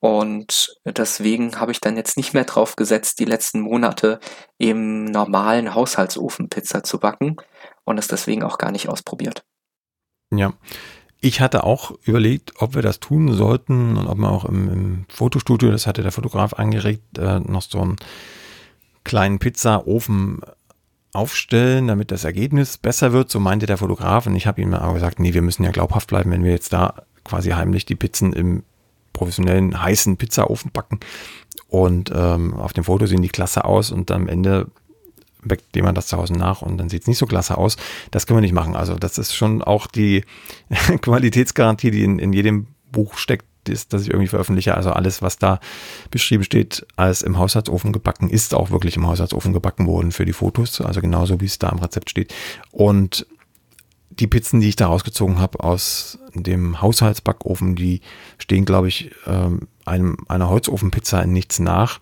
[0.00, 4.20] Und deswegen habe ich dann jetzt nicht mehr drauf gesetzt, die letzten Monate
[4.56, 7.36] im normalen Haushaltsofen Pizza zu backen
[7.84, 9.44] und es deswegen auch gar nicht ausprobiert.
[10.30, 10.52] Ja,
[11.20, 15.04] ich hatte auch überlegt, ob wir das tun sollten und ob man auch im, im
[15.08, 17.96] Fotostudio, das hatte der Fotograf angeregt, äh, noch so einen
[19.04, 20.40] kleinen Pizzaofen
[21.12, 23.30] aufstellen, damit das Ergebnis besser wird.
[23.30, 24.26] So meinte der Fotograf.
[24.26, 26.72] Und ich habe ihm aber gesagt, nee, wir müssen ja glaubhaft bleiben, wenn wir jetzt
[26.72, 28.62] da quasi heimlich die Pizzen im
[29.12, 31.00] professionellen heißen Pizzaofen backen.
[31.68, 34.68] Und ähm, auf dem Foto sehen die klasse aus und am Ende
[35.42, 37.76] weckt jemand das zu Hause nach und dann sieht es nicht so klasse aus.
[38.10, 38.76] Das können wir nicht machen.
[38.76, 40.24] Also das ist schon auch die
[41.00, 44.74] Qualitätsgarantie, die in, in jedem Buch steckt, ist, dass ich irgendwie veröffentliche.
[44.74, 45.60] Also alles, was da
[46.10, 50.32] beschrieben steht, als im Haushaltsofen gebacken, ist auch wirklich im Haushaltsofen gebacken worden für die
[50.32, 50.80] Fotos.
[50.80, 52.34] Also genauso, wie es da im Rezept steht.
[52.70, 53.26] Und
[54.10, 58.00] die Pizzen, die ich da rausgezogen habe aus dem Haushaltsbackofen, die
[58.38, 62.00] stehen, glaube ich, ähm, einem, einer Holzofenpizza in nichts nach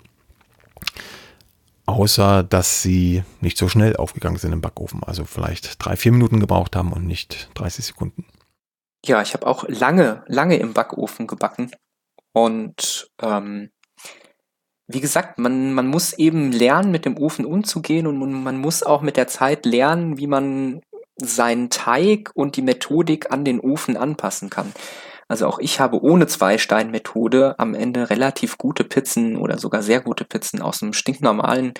[1.86, 5.02] außer dass sie nicht so schnell aufgegangen sind im Backofen.
[5.02, 8.26] Also vielleicht drei, vier Minuten gebraucht haben und nicht 30 Sekunden.
[9.04, 11.70] Ja, ich habe auch lange, lange im Backofen gebacken.
[12.32, 13.70] Und ähm,
[14.88, 19.02] wie gesagt, man, man muss eben lernen, mit dem Ofen umzugehen und man muss auch
[19.02, 20.80] mit der Zeit lernen, wie man
[21.16, 24.72] seinen Teig und die Methodik an den Ofen anpassen kann.
[25.28, 30.24] Also auch ich habe ohne Zwei-Stein-Methode am Ende relativ gute Pizzen oder sogar sehr gute
[30.24, 31.74] Pizzen aus einem stinknormalen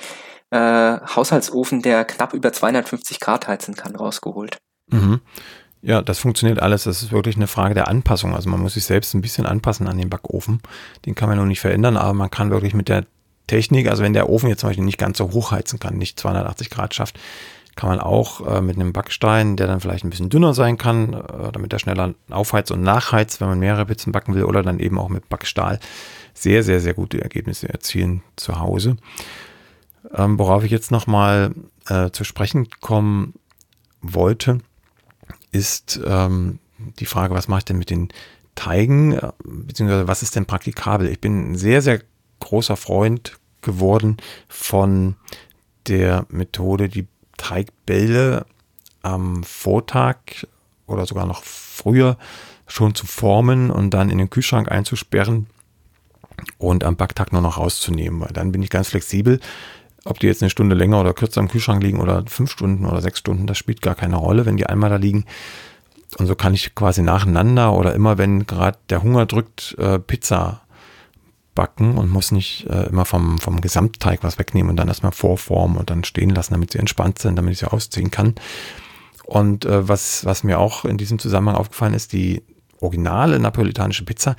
[0.50, 4.58] äh, Haushaltsofen, der knapp über 250 Grad heizen kann, rausgeholt.
[4.90, 5.20] Mhm.
[5.82, 6.84] Ja, das funktioniert alles.
[6.84, 8.34] Das ist wirklich eine Frage der Anpassung.
[8.34, 10.60] Also man muss sich selbst ein bisschen anpassen an den Backofen.
[11.04, 13.04] Den kann man noch nicht verändern, aber man kann wirklich mit der
[13.46, 16.18] Technik, also wenn der Ofen jetzt zum Beispiel nicht ganz so hoch heizen kann, nicht
[16.18, 17.20] 280 Grad schafft,
[17.76, 21.12] kann man auch äh, mit einem Backstein, der dann vielleicht ein bisschen dünner sein kann,
[21.12, 24.80] äh, damit er schneller aufheizt und nachheizt, wenn man mehrere Pizzen backen will, oder dann
[24.80, 25.78] eben auch mit Backstahl
[26.32, 28.96] sehr, sehr, sehr gute Ergebnisse erzielen zu Hause.
[30.14, 31.54] Ähm, worauf ich jetzt nochmal
[31.88, 33.34] äh, zu sprechen kommen
[34.00, 34.58] wollte,
[35.52, 36.58] ist ähm,
[36.98, 38.08] die Frage, was mache ich denn mit den
[38.54, 41.08] Teigen, äh, beziehungsweise was ist denn praktikabel?
[41.08, 42.00] Ich bin ein sehr, sehr
[42.40, 44.16] großer Freund geworden
[44.48, 45.16] von
[45.86, 47.06] der Methode, die
[47.36, 48.46] Teigbälle
[49.02, 50.16] am Vortag
[50.86, 52.16] oder sogar noch früher
[52.66, 55.46] schon zu formen und dann in den Kühlschrank einzusperren
[56.58, 58.20] und am Backtag nur noch rauszunehmen.
[58.20, 59.40] Weil dann bin ich ganz flexibel.
[60.04, 63.00] Ob die jetzt eine Stunde länger oder kürzer im Kühlschrank liegen oder fünf Stunden oder
[63.00, 65.24] sechs Stunden, das spielt gar keine Rolle, wenn die einmal da liegen.
[66.18, 70.62] Und so kann ich quasi nacheinander oder immer, wenn gerade der Hunger drückt, äh, Pizza
[71.56, 75.76] backen und muss nicht äh, immer vom, vom Gesamtteig was wegnehmen und dann erstmal vorformen
[75.76, 78.36] und dann stehen lassen, damit sie entspannt sind, damit ich sie ausziehen kann.
[79.24, 82.44] Und äh, was, was mir auch in diesem Zusammenhang aufgefallen ist, die
[82.80, 84.36] originale napolitanische Pizza,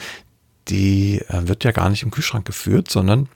[0.70, 3.28] die äh, wird ja gar nicht im Kühlschrank geführt, sondern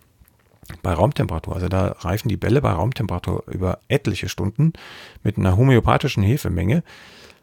[0.82, 1.56] bei Raumtemperatur.
[1.56, 4.72] Also da reifen die Bälle bei Raumtemperatur über etliche Stunden
[5.24, 6.84] mit einer homöopathischen Hefemenge.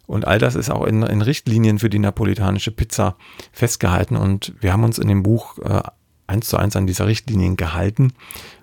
[0.06, 3.16] Und all das ist auch in, in Richtlinien für die napolitanische Pizza
[3.52, 4.16] festgehalten.
[4.16, 5.82] Und wir haben uns in dem Buch äh,
[6.28, 8.12] eins zu eins an dieser Richtlinien gehalten.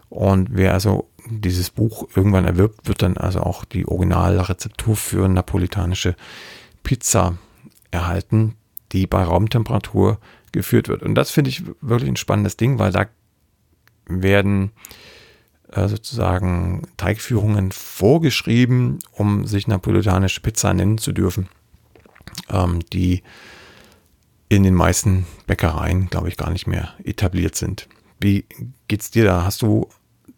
[0.10, 6.16] Und wer also dieses Buch irgendwann erwirbt, wird dann also auch die Originalrezeptur für napolitanische
[6.84, 7.38] Pizza
[7.92, 8.56] erhalten,
[8.92, 10.20] die bei Raumtemperatur
[10.52, 11.04] geführt wird.
[11.04, 13.08] Und das finde ich wirklich ein spannendes Ding, weil da
[14.08, 14.72] werden
[15.72, 21.50] äh, sozusagen Teigführungen vorgeschrieben, um sich napolitanische Pizza nennen zu dürfen,
[22.50, 23.24] ähm, die
[24.50, 27.88] in den meisten Bäckereien, glaube ich, gar nicht mehr etabliert sind.
[28.20, 28.46] Wie
[28.88, 29.44] geht's dir da?
[29.44, 29.90] Hast du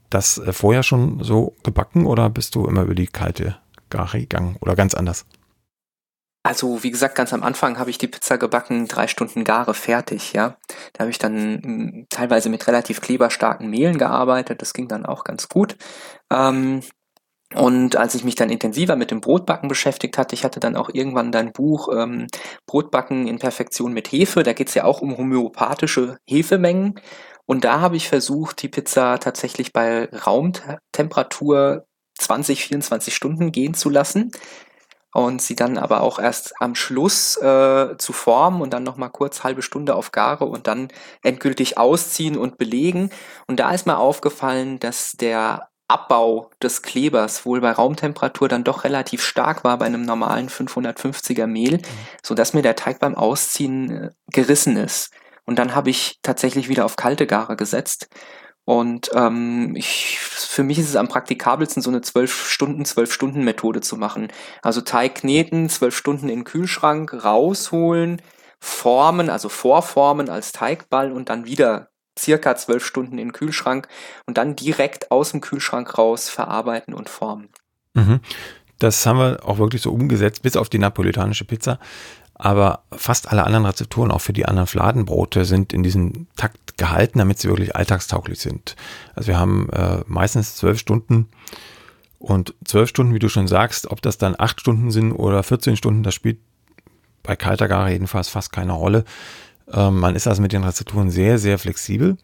[0.10, 3.58] das äh, vorher schon so gebacken oder bist du immer über die kalte
[3.90, 5.26] Gare gegangen oder ganz anders?
[6.44, 10.32] Also, wie gesagt, ganz am Anfang habe ich die Pizza gebacken, drei Stunden Gare fertig,
[10.32, 10.56] ja.
[10.94, 15.26] Da habe ich dann hm, teilweise mit relativ kleberstarken Mehlen gearbeitet, das ging dann auch
[15.26, 15.76] ganz gut.
[16.32, 16.84] Ähm,
[17.56, 20.90] und als ich mich dann intensiver mit dem Brotbacken beschäftigt hatte, ich hatte dann auch
[20.92, 22.28] irgendwann dein Buch ähm,
[22.66, 24.44] Brotbacken in Perfektion mit Hefe.
[24.44, 27.00] Da geht es ja auch um homöopathische Hefemengen.
[27.46, 31.86] Und da habe ich versucht, die Pizza tatsächlich bei Raumtemperatur
[32.20, 34.32] 20, 24 Stunden gehen zu lassen.
[35.14, 39.44] Und sie dann aber auch erst am Schluss äh, zu formen und dann nochmal kurz
[39.44, 40.90] halbe Stunde auf Gare und dann
[41.24, 43.10] endgültig ausziehen und belegen.
[43.48, 48.84] Und da ist mir aufgefallen, dass der Abbau des Klebers wohl bei Raumtemperatur dann doch
[48.84, 51.82] relativ stark war bei einem normalen 550er Mehl, mhm.
[52.24, 55.12] so dass mir der Teig beim Ausziehen äh, gerissen ist.
[55.46, 58.10] Und dann habe ich tatsächlich wieder auf kalte Gare gesetzt.
[58.66, 63.44] Und ähm, ich, für mich ist es am praktikabelsten, so eine 12 Stunden, 12 Stunden
[63.46, 64.28] Methode zu machen.
[64.62, 68.22] Also Teig kneten, 12 Stunden in den Kühlschrank, rausholen,
[68.60, 73.88] formen, also vorformen als Teigball und dann wieder circa zwölf Stunden in den Kühlschrank
[74.26, 77.50] und dann direkt aus dem Kühlschrank raus verarbeiten und formen.
[77.94, 78.20] Mhm.
[78.80, 81.80] Das haben wir auch wirklich so umgesetzt, bis auf die napolitanische Pizza.
[82.36, 87.18] Aber fast alle anderen Rezepturen, auch für die anderen Fladenbrote, sind in diesem Takt gehalten,
[87.18, 88.76] damit sie wirklich alltagstauglich sind.
[89.16, 91.30] Also wir haben äh, meistens zwölf Stunden
[92.20, 95.78] und zwölf Stunden, wie du schon sagst, ob das dann acht Stunden sind oder 14
[95.78, 96.38] Stunden, das spielt
[97.24, 99.04] bei kalter Gare jedenfalls fast keine Rolle.
[99.72, 102.18] Ähm, man ist also mit den Rezepturen sehr, sehr flexibel.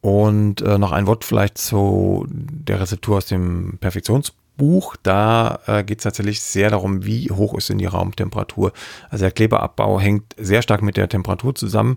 [0.00, 4.96] Und äh, noch ein Wort vielleicht zu der Rezeptur aus dem Perfektionsbuch.
[5.02, 8.72] Da äh, geht es tatsächlich sehr darum, wie hoch ist denn die Raumtemperatur.
[9.10, 11.96] Also der Kleberabbau hängt sehr stark mit der Temperatur zusammen,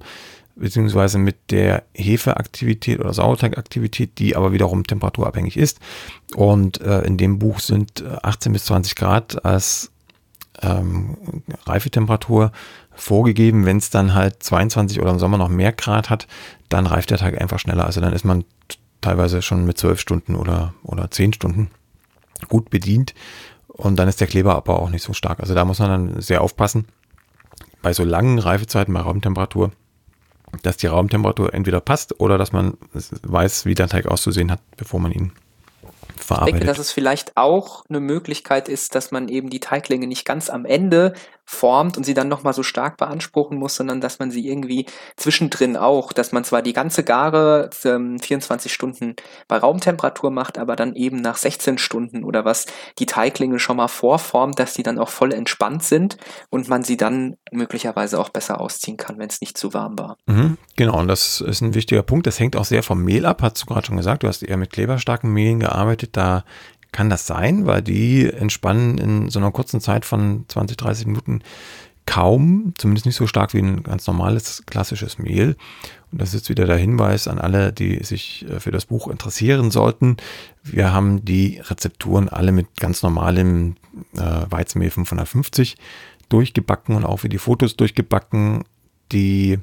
[0.56, 5.80] beziehungsweise mit der Hefeaktivität oder Sauerteigaktivität, die aber wiederum temperaturabhängig ist.
[6.36, 9.92] Und äh, in dem Buch sind 18 bis 20 Grad als
[10.62, 11.18] ähm,
[11.66, 12.52] Reifetemperatur
[12.94, 13.66] vorgegeben.
[13.66, 16.28] Wenn es dann halt 22 oder im Sommer noch mehr Grad hat,
[16.70, 17.86] dann reift der Tag einfach schneller.
[17.86, 18.44] Also dann ist man
[19.02, 21.72] teilweise schon mit 12 Stunden oder, oder 10 Stunden
[22.48, 23.14] gut bedient.
[23.68, 25.40] Und dann ist der Kleberabbau auch nicht so stark.
[25.40, 26.86] Also da muss man dann sehr aufpassen.
[27.82, 29.72] bei so langen Reifezeiten bei Raumtemperatur,
[30.62, 35.00] dass die Raumtemperatur entweder passt oder dass man weiß, wie der Teig auszusehen hat, bevor
[35.00, 35.32] man ihn
[36.18, 36.56] verarbeitet.
[36.56, 40.26] Ich denke, dass es vielleicht auch eine Möglichkeit ist, dass man eben die Teiglinge nicht
[40.26, 41.14] ganz am Ende
[41.46, 44.86] formt und sie dann nochmal so stark beanspruchen muss, sondern dass man sie irgendwie
[45.16, 49.16] zwischendrin auch, dass man zwar die ganze Gare ähm, 24 Stunden
[49.48, 52.66] bei Raumtemperatur macht, aber dann eben nach 16 Stunden oder was
[53.00, 56.18] die Teiglinge schon mal vorformt, dass die dann auch voll entspannt sind
[56.50, 60.18] und man sie dann möglicherweise auch besser ausziehen kann, wenn es nicht zu warm war.
[60.28, 62.28] Mhm, genau, und das ist ein wichtiger Punkt.
[62.28, 64.24] Das hängt auch sehr vom Mehl ab, hast du gerade schon gesagt.
[64.24, 66.12] Du hast eher mit kleberstarken Mehlen gearbeitet.
[66.18, 66.44] Da
[66.92, 71.42] kann das sein, weil die entspannen in so einer kurzen Zeit von 20, 30 Minuten
[72.06, 75.56] kaum, zumindest nicht so stark wie ein ganz normales klassisches Mehl.
[76.12, 79.08] Und das ist jetzt wieder der Hinweis an alle, die sich äh, für das Buch
[79.08, 80.18] interessieren sollten.
[80.64, 83.76] Wir haben die Rezepturen alle mit ganz normalem
[84.16, 84.20] äh,
[84.50, 85.78] Weizenmehl 550
[86.28, 88.64] durchgebacken und auch für die Fotos durchgebacken.
[89.12, 89.60] Die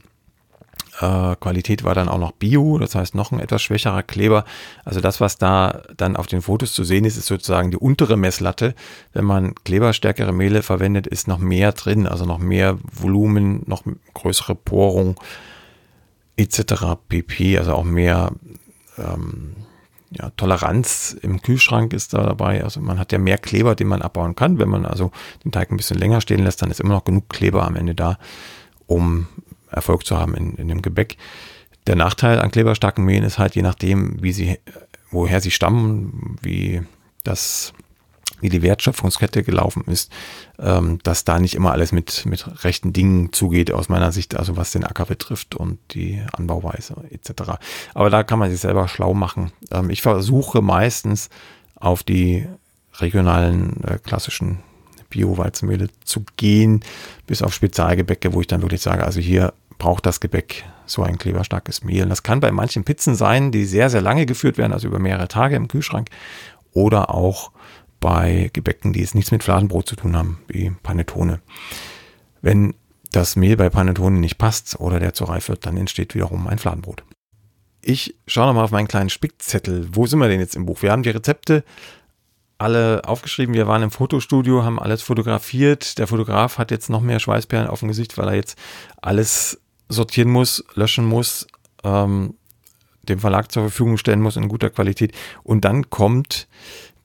[1.01, 4.45] äh, Qualität war dann auch noch Bio, das heißt noch ein etwas schwächerer Kleber.
[4.85, 8.17] Also das, was da dann auf den Fotos zu sehen ist, ist sozusagen die untere
[8.17, 8.75] Messlatte.
[9.13, 13.85] Wenn man kleberstärkere Mehle verwendet, ist noch mehr drin, also noch mehr Volumen, noch
[14.15, 15.21] größere Porung
[16.37, 16.97] etc.
[17.09, 17.59] pp.
[17.59, 18.33] Also auch mehr
[18.97, 19.55] ähm,
[20.11, 22.65] ja, Toleranz im Kühlschrank ist da dabei.
[22.65, 24.59] Also man hat ja mehr Kleber, den man abbauen kann.
[24.59, 25.13] Wenn man also
[25.45, 27.95] den Teig ein bisschen länger stehen lässt, dann ist immer noch genug Kleber am Ende
[27.95, 28.19] da,
[28.87, 29.29] um
[29.71, 31.17] Erfolg zu haben in, in dem Gebäck.
[31.87, 34.59] Der Nachteil an kleberstarken Mehlen ist halt, je nachdem, wie sie,
[35.11, 36.83] woher sie stammen, wie
[37.25, 37.73] das,
[38.41, 40.13] wie die Wertschöpfungskette gelaufen ist,
[40.59, 44.57] ähm, dass da nicht immer alles mit, mit rechten Dingen zugeht, aus meiner Sicht, also
[44.57, 47.53] was den Acker betrifft und die Anbauweise etc.
[47.95, 49.53] Aber da kann man sich selber schlau machen.
[49.71, 51.31] Ähm, ich versuche meistens
[51.75, 52.47] auf die
[53.01, 54.59] regionalen äh, klassischen
[55.11, 56.85] Bio-Weizenmehle zu gehen,
[57.27, 61.19] bis auf Spezialgebäcke, wo ich dann wirklich sage, also hier braucht das Gebäck so ein
[61.19, 62.07] kleberstarkes Mehl.
[62.07, 65.29] Das kann bei manchen Pizzen sein, die sehr, sehr lange geführt werden, also über mehrere
[65.29, 66.09] Tage im Kühlschrank,
[66.73, 67.53] oder auch
[68.01, 71.41] bei Gebäcken, die jetzt nichts mit Fladenbrot zu tun haben, wie Panettone.
[72.41, 72.75] Wenn
[73.13, 76.59] das Mehl bei Panettone nicht passt oder der zu reif wird, dann entsteht wiederum ein
[76.59, 77.05] Fladenbrot.
[77.81, 79.89] Ich schaue nochmal auf meinen kleinen Spickzettel.
[79.93, 80.83] Wo sind wir denn jetzt im Buch?
[80.83, 81.65] Wir haben die Rezepte
[82.59, 83.55] alle aufgeschrieben.
[83.55, 85.99] Wir waren im Fotostudio, haben alles fotografiert.
[85.99, 88.59] Der Fotograf hat jetzt noch mehr Schweißperlen auf dem Gesicht, weil er jetzt
[89.01, 91.47] alles sortieren muss, löschen muss,
[91.85, 92.35] ähm,
[93.03, 95.13] dem Verlag zur Verfügung stellen muss in guter Qualität.
[95.45, 96.49] Und dann kommt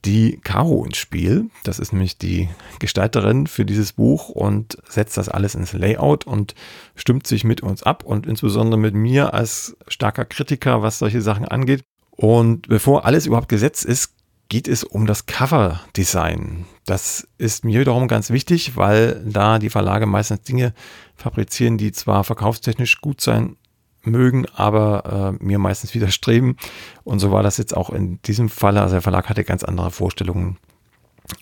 [0.06, 1.50] die Caro ins Spiel.
[1.64, 2.50] Das ist nämlich die
[2.80, 6.56] Gestalterin für dieses Buch und setzt das alles ins Layout und
[6.96, 11.48] stimmt sich mit uns ab und insbesondere mit mir als starker Kritiker, was solche Sachen
[11.48, 11.84] angeht.
[12.12, 14.14] Und bevor alles überhaupt gesetzt ist,
[14.54, 16.66] geht es um das Cover-Design.
[16.86, 20.76] Das ist mir wiederum ganz wichtig, weil da die Verlage meistens Dinge
[21.16, 23.56] fabrizieren, die zwar verkaufstechnisch gut sein
[24.04, 26.58] mögen, aber äh, mir meistens widerstreben.
[27.04, 28.78] Und so war das jetzt auch in diesem Fall.
[28.78, 30.60] Also der Verlag hatte ganz andere Vorstellungen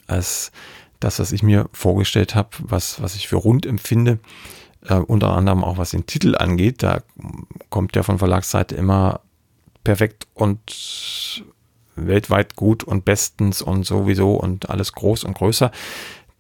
[0.08, 0.54] als
[1.02, 4.20] das, was ich mir vorgestellt habe, was, was ich für rund empfinde.
[4.88, 6.82] Äh, unter anderem auch was den Titel angeht.
[6.82, 7.02] Da
[7.70, 9.20] kommt ja von Verlagsseite immer
[9.84, 10.62] perfekt und
[12.08, 15.72] weltweit gut und bestens und sowieso und alles groß und größer.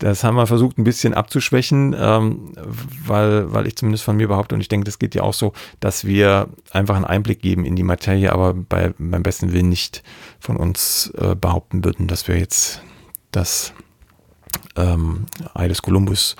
[0.01, 2.53] Das haben wir versucht ein bisschen abzuschwächen, ähm,
[3.05, 5.53] weil, weil ich zumindest von mir behaupte, und ich denke, das geht ja auch so,
[5.80, 10.01] dass wir einfach einen Einblick geben in die Materie, aber bei, beim besten Willen nicht
[10.39, 12.82] von uns äh, behaupten würden, dass wir jetzt
[13.32, 13.74] das
[14.76, 16.36] ähm, Ei des Kolumbus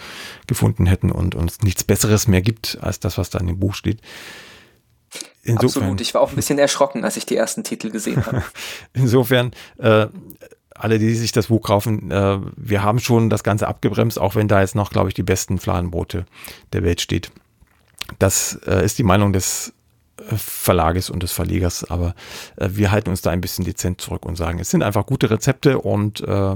[0.48, 3.76] gefunden hätten und uns nichts Besseres mehr gibt als das, was da in dem Buch
[3.76, 4.02] steht.
[5.44, 8.44] Insofern, Absolut, ich war auch ein bisschen erschrocken, als ich die ersten Titel gesehen habe.
[8.94, 10.08] Insofern, äh,
[10.76, 14.48] alle, die sich das Buch kaufen, äh, wir haben schon das Ganze abgebremst, auch wenn
[14.48, 16.26] da jetzt noch, glaube ich, die besten Fladenbrote
[16.74, 17.32] der Welt steht.
[18.20, 19.74] Das äh, ist die Meinung des
[20.18, 22.16] äh, Verlages und des Verlegers, aber
[22.58, 25.30] äh, wir halten uns da ein bisschen dezent zurück und sagen, es sind einfach gute
[25.30, 26.56] Rezepte und äh,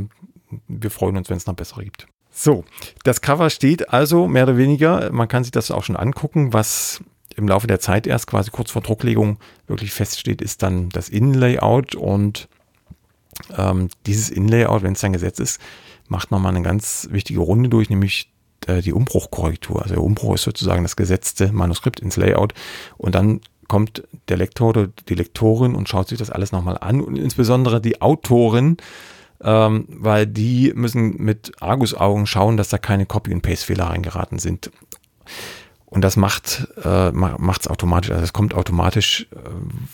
[0.67, 2.07] wir freuen uns, wenn es noch bessere gibt.
[2.31, 2.65] So,
[3.03, 7.01] das Cover steht also mehr oder weniger, man kann sich das auch schon angucken, was
[7.35, 11.95] im Laufe der Zeit erst quasi kurz vor Drucklegung wirklich feststeht, ist dann das Innenlayout
[11.95, 12.47] und
[13.57, 15.59] ähm, dieses Innenlayout, wenn es dann gesetzt ist,
[16.07, 18.31] macht nochmal eine ganz wichtige Runde durch, nämlich
[18.67, 19.81] äh, die Umbruchkorrektur.
[19.81, 22.53] Also der Umbruch ist sozusagen das gesetzte Manuskript ins Layout
[22.97, 27.01] und dann kommt der Lektor oder die Lektorin und schaut sich das alles nochmal an
[27.01, 28.77] und insbesondere die Autorin,
[29.43, 34.71] ähm, weil die müssen mit Argusaugen schauen, dass da keine Copy- und Paste-Fehler reingeraten sind.
[35.85, 38.11] Und das macht äh, es automatisch.
[38.11, 39.37] Also es kommt automatisch, äh,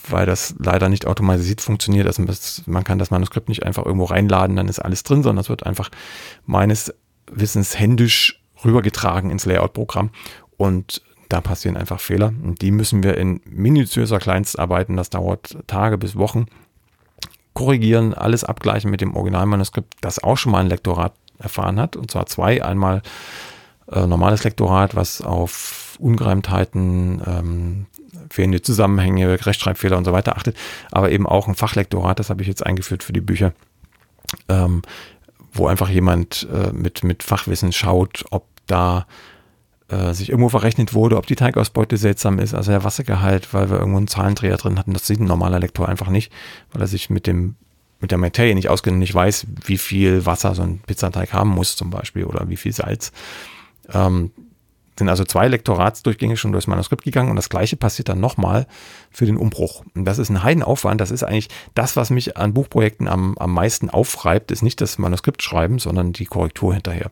[0.09, 2.07] weil das leider nicht automatisiert funktioniert.
[2.07, 2.23] Also
[2.65, 5.65] man kann das Manuskript nicht einfach irgendwo reinladen, dann ist alles drin, sondern es wird
[5.65, 5.89] einfach
[6.45, 6.93] meines
[7.29, 10.11] Wissens händisch rübergetragen ins Layout-Programm.
[10.57, 12.33] Und da passieren einfach Fehler.
[12.43, 16.45] Und die müssen wir in minutiöser Kleinstarbeiten, das dauert Tage bis Wochen,
[17.53, 21.95] korrigieren, alles abgleichen mit dem Originalmanuskript, das auch schon mal ein Lektorat erfahren hat.
[21.95, 23.01] Und zwar zwei, einmal
[23.91, 27.85] äh, normales Lektorat, was auf Ungereimtheiten, ähm,
[28.29, 30.57] fehlende Zusammenhänge, Rechtschreibfehler und so weiter achtet,
[30.91, 33.53] aber eben auch ein Fachlektorat, das habe ich jetzt eingeführt für die Bücher,
[34.47, 34.81] ähm,
[35.53, 39.05] wo einfach jemand äh, mit, mit Fachwissen schaut, ob da
[39.89, 43.77] äh, sich irgendwo verrechnet wurde, ob die Teigausbeute seltsam ist, also der Wassergehalt, weil wir
[43.77, 44.93] irgendwo einen Zahlendreher drin hatten.
[44.93, 46.31] Das sieht ein normaler Lektor einfach nicht,
[46.71, 47.55] weil er sich mit dem
[47.99, 51.75] mit der Materie nicht auskennt nicht weiß, wie viel Wasser so ein Pizzateig haben muss
[51.75, 53.11] zum Beispiel oder wie viel Salz.
[53.93, 54.31] Ähm,
[54.97, 58.67] sind also zwei Lektoratsdurchgänge schon durchs Manuskript gegangen und das gleiche passiert dann nochmal
[59.09, 59.83] für den Umbruch.
[59.95, 61.01] Und das ist ein Heidenaufwand.
[61.01, 64.99] Das ist eigentlich das, was mich an Buchprojekten am, am meisten aufreibt, ist nicht das
[64.99, 67.09] Manuskript schreiben, sondern die Korrektur hinterher.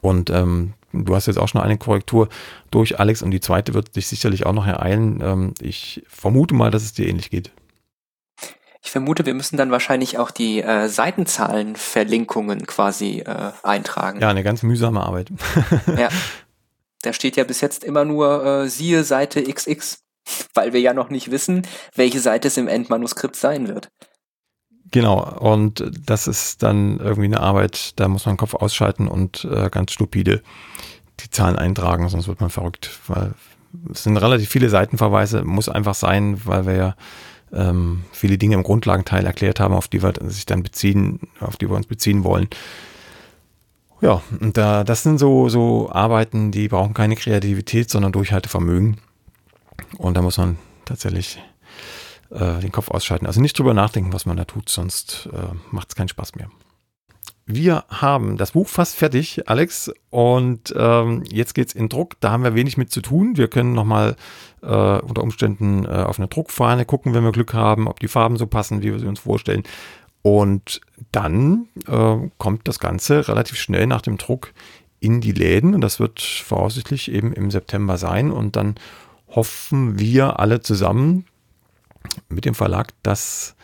[0.00, 2.28] Und ähm, du hast jetzt auch schon eine Korrektur
[2.70, 5.20] durch, Alex, und die zweite wird dich sicherlich auch noch ereilen.
[5.22, 7.52] Ähm, ich vermute mal, dass es dir ähnlich geht.
[8.84, 14.20] Ich vermute, wir müssen dann wahrscheinlich auch die äh, Seitenzahlenverlinkungen quasi äh, eintragen.
[14.20, 15.30] Ja, eine ganz mühsame Arbeit.
[15.96, 16.08] ja.
[17.02, 20.02] Da steht ja bis jetzt immer nur äh, siehe Seite XX,
[20.54, 23.88] weil wir ja noch nicht wissen, welche Seite es im Endmanuskript sein wird.
[24.90, 29.44] Genau, und das ist dann irgendwie eine Arbeit, da muss man den Kopf ausschalten und
[29.44, 30.42] äh, ganz stupide
[31.20, 33.32] die Zahlen eintragen, sonst wird man verrückt, weil
[33.90, 36.96] es sind relativ viele Seitenverweise, muss einfach sein, weil wir ja
[37.52, 41.68] ähm, viele Dinge im Grundlagenteil erklärt haben, auf die wir sich dann beziehen, auf die
[41.68, 42.48] wir uns beziehen wollen.
[44.00, 48.98] Ja, und da, das sind so, so Arbeiten, die brauchen keine Kreativität, sondern Durchhaltevermögen.
[49.98, 51.40] Und da muss man tatsächlich
[52.30, 53.26] äh, den Kopf ausschalten.
[53.26, 56.50] Also nicht drüber nachdenken, was man da tut, sonst äh, macht es keinen Spaß mehr.
[57.54, 62.18] Wir haben das Buch fast fertig, Alex, und ähm, jetzt geht's in Druck.
[62.20, 63.36] Da haben wir wenig mit zu tun.
[63.36, 64.16] Wir können nochmal
[64.62, 68.38] äh, unter Umständen äh, auf eine Druckfahne gucken, wenn wir Glück haben, ob die Farben
[68.38, 69.64] so passen, wie wir sie uns vorstellen.
[70.22, 70.80] Und
[71.10, 74.54] dann äh, kommt das Ganze relativ schnell nach dem Druck
[75.00, 78.30] in die Läden und das wird voraussichtlich eben im September sein.
[78.30, 78.76] Und dann
[79.28, 81.26] hoffen wir alle zusammen
[82.30, 83.56] mit dem Verlag, dass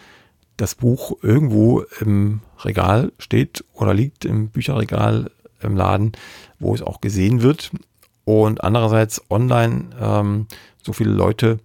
[0.59, 5.31] das Buch irgendwo im Regal steht oder liegt im Bücherregal
[5.63, 6.13] im Laden,
[6.59, 7.71] wo es auch gesehen wird.
[8.25, 10.47] Und andererseits online ähm,
[10.83, 11.61] so viele Leute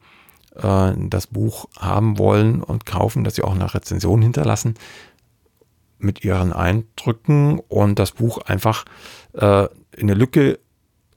[0.56, 4.76] äh, das Buch haben wollen und kaufen, dass sie auch eine Rezension hinterlassen
[5.98, 8.86] mit ihren Eindrücken und das Buch einfach
[9.34, 9.66] äh,
[9.96, 10.60] in eine Lücke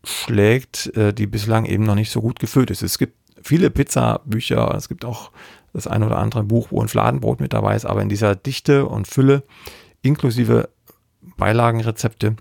[0.02, 2.82] schlägt, äh, die bislang eben noch nicht so gut gefüllt ist.
[2.82, 5.30] Es gibt viele Pizza-Bücher, es gibt auch
[5.76, 8.86] das ein oder andere Buch, wo ein Fladenbrot mit dabei ist, aber in dieser Dichte
[8.86, 9.42] und Fülle,
[10.02, 10.70] inklusive
[11.36, 12.36] Beilagenrezepte,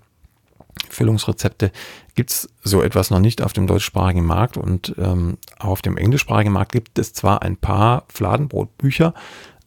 [0.88, 1.70] Füllungsrezepte,
[2.14, 6.52] gibt es so etwas noch nicht auf dem deutschsprachigen Markt und ähm, auf dem englischsprachigen
[6.52, 9.12] Markt gibt es zwar ein paar Fladenbrotbücher,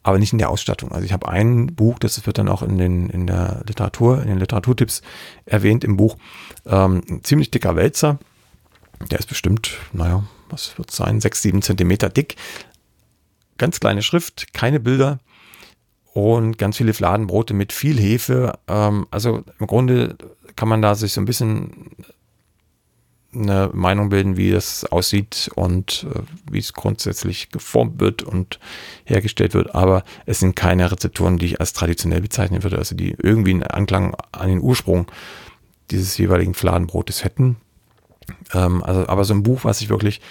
[0.02, 0.90] aber nicht in der Ausstattung.
[0.90, 4.28] Also ich habe ein Buch, das wird dann auch in, den, in der Literatur, in
[4.28, 5.02] den Literaturtipps
[5.46, 6.16] erwähnt im Buch,
[6.66, 8.18] ähm, ein ziemlich dicker Wälzer.
[9.10, 12.36] Der ist bestimmt, naja, was wird es sein, sechs, sieben Zentimeter dick.
[13.60, 15.18] Ganz kleine Schrift, keine Bilder
[16.14, 18.58] und ganz viele Fladenbrote mit viel Hefe.
[18.66, 20.16] Ähm, also im Grunde
[20.56, 21.90] kann man da sich so ein bisschen
[23.34, 28.60] eine Meinung bilden, wie es aussieht und äh, wie es grundsätzlich geformt wird und
[29.04, 29.74] hergestellt wird.
[29.74, 33.64] Aber es sind keine Rezepturen, die ich als traditionell bezeichnen würde, also die irgendwie einen
[33.64, 35.06] Anklang an den Ursprung
[35.90, 37.56] dieses jeweiligen Fladenbrotes hätten.
[38.54, 40.22] Ähm, also, aber so ein Buch, was sich wirklich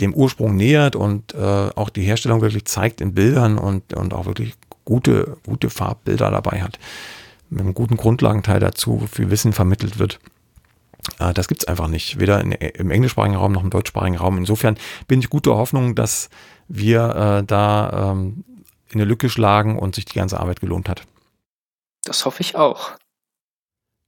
[0.00, 4.26] dem Ursprung nähert und äh, auch die Herstellung wirklich zeigt in Bildern und, und auch
[4.26, 6.78] wirklich gute, gute Farbbilder dabei hat.
[7.50, 10.18] Mit einem guten Grundlagenteil dazu, wo viel Wissen vermittelt wird.
[11.18, 14.38] Äh, das gibt es einfach nicht, weder in, im englischsprachigen Raum noch im deutschsprachigen Raum.
[14.38, 14.76] Insofern
[15.06, 16.30] bin ich guter Hoffnung, dass
[16.68, 18.44] wir äh, da ähm,
[18.90, 21.02] in eine Lücke schlagen und sich die ganze Arbeit gelohnt hat.
[22.04, 22.92] Das hoffe ich auch.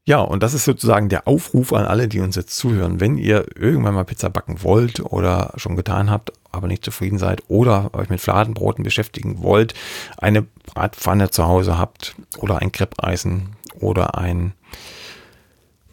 [0.07, 3.01] Ja, und das ist sozusagen der Aufruf an alle, die uns jetzt zuhören.
[3.01, 7.43] Wenn ihr irgendwann mal Pizza backen wollt oder schon getan habt, aber nicht zufrieden seid
[7.49, 9.75] oder euch mit Fladenbroten beschäftigen wollt,
[10.17, 14.55] eine Bratpfanne zu Hause habt oder ein Kreppeisen oder ein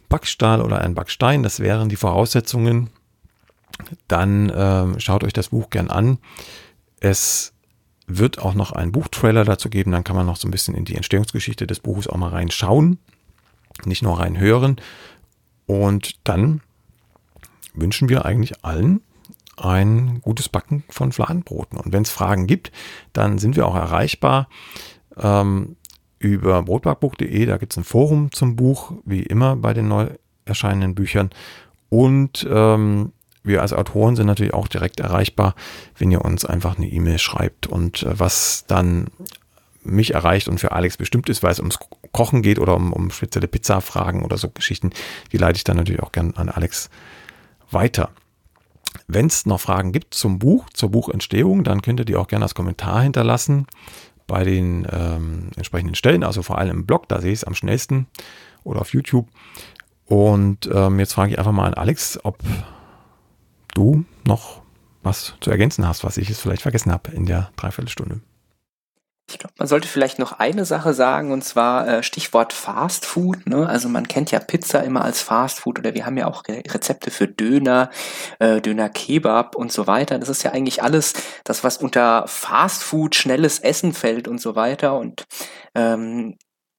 [0.09, 2.89] Backstahl oder ein Backstein, das wären die Voraussetzungen,
[4.07, 6.17] dann äh, schaut euch das Buch gern an.
[6.99, 7.53] Es
[8.07, 10.85] wird auch noch einen Buchtrailer dazu geben, dann kann man noch so ein bisschen in
[10.85, 12.99] die Entstehungsgeschichte des Buches auch mal reinschauen,
[13.87, 14.77] nicht nur reinhören.
[15.65, 16.61] Und dann
[17.73, 19.01] wünschen wir eigentlich allen
[19.57, 21.79] ein gutes Backen von Fladenbroten.
[21.79, 22.71] Und wenn es Fragen gibt,
[23.13, 24.49] dann sind wir auch erreichbar.
[25.17, 25.75] Ähm,
[26.19, 30.09] über brotbackbuch.de, da gibt es ein Forum zum Buch, wie immer bei den neu
[30.45, 31.29] erscheinenden Büchern.
[31.89, 33.11] Und ähm,
[33.43, 35.55] wir als Autoren sind natürlich auch direkt erreichbar,
[35.97, 37.67] wenn ihr uns einfach eine E-Mail schreibt.
[37.67, 39.07] Und äh, was dann
[39.87, 41.79] mich erreicht und für Alex bestimmt ist, weil es ums
[42.11, 44.91] Kochen geht oder um, um spezielle Pizza-Fragen oder so Geschichten,
[45.31, 46.89] die leite ich dann natürlich auch gern an Alex
[47.71, 48.09] weiter.
[49.07, 52.45] Wenn es noch Fragen gibt zum Buch, zur Buchentstehung, dann könnt ihr die auch gerne
[52.45, 53.67] als Kommentar hinterlassen
[54.25, 57.55] bei den ähm, entsprechenden Stellen, also vor allem im Blog, da sehe ich es am
[57.55, 58.07] schnellsten
[58.63, 59.27] oder auf YouTube.
[60.05, 62.37] Und ähm, jetzt frage ich einfach mal an Alex, ob
[63.73, 64.61] du noch
[65.03, 68.21] was zu ergänzen hast, was ich jetzt vielleicht vergessen habe in der Dreiviertelstunde.
[69.29, 73.45] Ich glaube, man sollte vielleicht noch eine Sache sagen, und zwar äh, Stichwort Fast Food.
[73.45, 73.67] Ne?
[73.67, 77.11] Also man kennt ja Pizza immer als Fast Food oder wir haben ja auch Rezepte
[77.11, 77.89] für Döner,
[78.39, 80.17] äh, Döner Kebab und so weiter.
[80.17, 81.13] Das ist ja eigentlich alles
[81.43, 84.97] das, was unter Fast Food, schnelles Essen fällt und so weiter.
[84.97, 85.25] Und
[85.75, 86.37] ähm,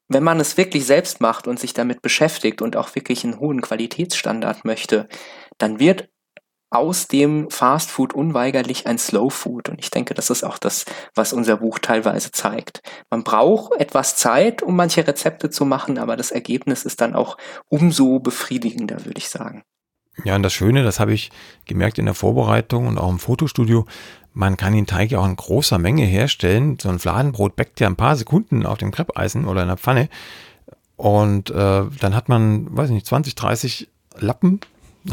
[0.09, 3.61] wenn man es wirklich selbst macht und sich damit beschäftigt und auch wirklich einen hohen
[3.61, 5.07] Qualitätsstandard möchte,
[5.59, 6.09] dann wird
[6.71, 9.69] aus dem Fast Food unweigerlich ein Slow Food.
[9.69, 12.83] Und ich denke, das ist auch das, was unser Buch teilweise zeigt.
[13.11, 17.39] Man braucht etwas Zeit, um manche Rezepte zu machen, aber das Ergebnis ist dann auch
[17.69, 19.63] umso befriedigender, würde ich sagen.
[20.25, 21.31] Ja, und das Schöne, das habe ich
[21.67, 23.87] gemerkt in der Vorbereitung und auch im Fotostudio,
[24.35, 26.79] man kann den Teig ja auch in großer Menge herstellen.
[26.81, 30.09] So ein Fladenbrot backt ja ein paar Sekunden auf dem Kreppeisen oder in der Pfanne.
[30.97, 33.89] Und äh, dann hat man, weiß ich nicht, 20, 30
[34.19, 34.61] Lappen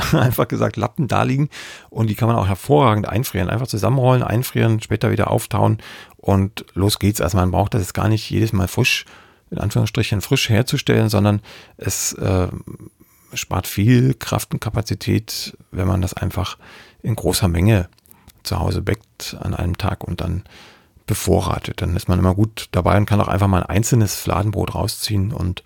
[0.13, 1.49] einfach gesagt Lappen da liegen
[1.89, 3.49] und die kann man auch hervorragend einfrieren.
[3.49, 5.79] Einfach zusammenrollen, einfrieren, später wieder auftauen
[6.17, 7.21] und los geht's.
[7.21, 9.05] Also man braucht das jetzt gar nicht jedes Mal frisch,
[9.51, 11.41] in Anführungsstrichen frisch herzustellen, sondern
[11.77, 12.47] es äh,
[13.33, 16.57] spart viel Kraft und Kapazität, wenn man das einfach
[17.03, 17.89] in großer Menge
[18.43, 20.43] zu Hause backt an einem Tag und dann
[21.07, 21.81] bevorratet.
[21.81, 25.31] Dann ist man immer gut dabei und kann auch einfach mal ein einzelnes Fladenbrot rausziehen
[25.31, 25.63] und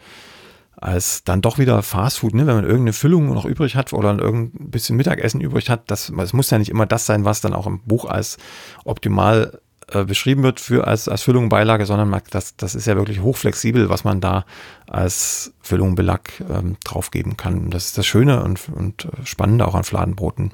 [0.82, 2.48] als dann doch wieder Fastfood, ne?
[2.48, 6.34] wenn man irgendeine Füllung noch übrig hat oder irgendein bisschen Mittagessen übrig hat, das, das
[6.34, 8.38] muss ja nicht immer das sein, was dann auch im Buch als
[8.86, 9.60] optimal
[9.92, 13.90] äh, beschrieben wird für als, als Füllung Beilage, sondern das, das ist ja wirklich hochflexibel,
[13.90, 14.46] was man da
[14.88, 17.70] als Füllung Belag ähm, draufgeben kann.
[17.72, 20.52] Das ist das Schöne und, und Spannende auch an Fladenbroten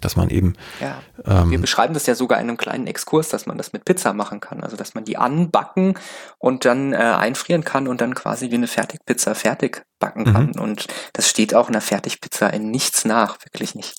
[0.00, 0.54] dass man eben.
[0.80, 3.84] Ja, ähm, wir beschreiben das ja sogar in einem kleinen Exkurs, dass man das mit
[3.84, 4.62] Pizza machen kann.
[4.62, 5.94] Also dass man die anbacken
[6.38, 10.52] und dann äh, einfrieren kann und dann quasi wie eine Fertigpizza fertig backen kann.
[10.54, 10.60] Mhm.
[10.60, 13.94] Und das steht auch in der Fertigpizza in nichts nach, wirklich nicht.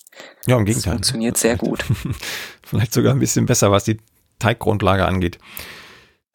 [0.46, 0.92] Ja, im Gegenteil.
[0.92, 1.84] Das funktioniert sehr gut.
[2.62, 3.98] Vielleicht sogar ein bisschen besser, was die
[4.38, 5.38] Teiggrundlage angeht.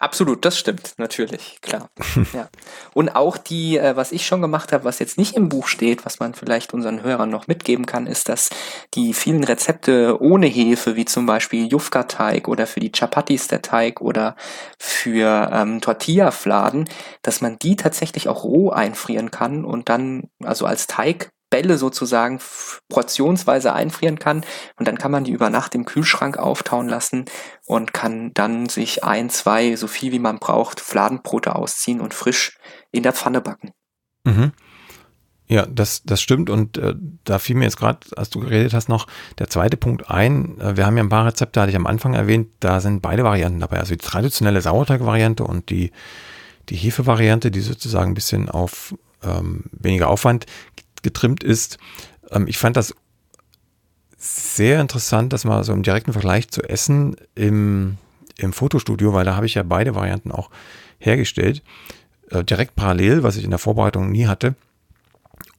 [0.05, 1.89] Absolut, das stimmt, natürlich, klar.
[2.33, 2.47] ja.
[2.93, 6.05] Und auch die, äh, was ich schon gemacht habe, was jetzt nicht im Buch steht,
[6.05, 8.51] was man vielleicht unseren Hörern noch mitgeben kann, ist, dass
[8.93, 13.99] die vielen Rezepte ohne Hefe, wie zum Beispiel Jufka-Teig oder für die Chapatis der Teig
[13.99, 14.35] oder
[14.77, 16.87] für ähm, Tortilla-Fladen,
[17.23, 22.41] dass man die tatsächlich auch roh einfrieren kann und dann also als Teig Bälle sozusagen
[22.89, 24.43] portionsweise einfrieren kann
[24.75, 27.23] und dann kann man die über Nacht im Kühlschrank auftauen lassen
[27.65, 32.57] und kann dann sich ein, zwei, so viel wie man braucht, Fladenbrote ausziehen und frisch
[32.91, 33.71] in der Pfanne backen.
[34.25, 34.51] Mhm.
[35.47, 36.93] Ja, das, das stimmt und äh,
[37.23, 39.07] da fiel mir jetzt gerade, als du geredet hast, noch
[39.39, 40.59] der zweite Punkt ein.
[40.59, 43.23] Äh, wir haben ja ein paar Rezepte, hatte ich am Anfang erwähnt, da sind beide
[43.23, 43.79] Varianten dabei.
[43.79, 45.93] Also die traditionelle Sauerteig-Variante und die,
[46.67, 48.93] die Hefe-Variante, die sozusagen ein bisschen auf
[49.23, 50.45] ähm, weniger Aufwand
[51.05, 51.77] getrimmt ist.
[52.31, 52.93] Ähm, ich fand das
[54.17, 57.97] sehr interessant, das mal so im direkten Vergleich zu essen im,
[58.37, 60.49] im Fotostudio, weil da habe ich ja beide Varianten auch
[60.97, 61.63] hergestellt.
[62.31, 64.55] Äh, direkt parallel, was ich in der Vorbereitung nie hatte.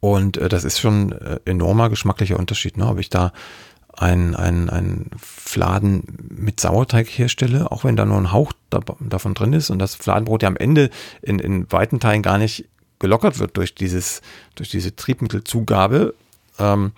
[0.01, 2.87] Und äh, das ist schon äh, enormer geschmacklicher Unterschied, ne?
[2.89, 3.33] ob ich da
[3.93, 9.35] ein, ein, ein Fladen mit Sauerteig herstelle, auch wenn da nur ein Hauch da, davon
[9.35, 10.91] drin ist und das Fladenbrot ja am Ende
[11.23, 12.69] in, in weiten Teilen gar nicht
[12.99, 14.23] gelockert wird durch dieses,
[14.55, 16.15] durch diese Triebmittelzugabe.
[16.59, 16.93] Ähm,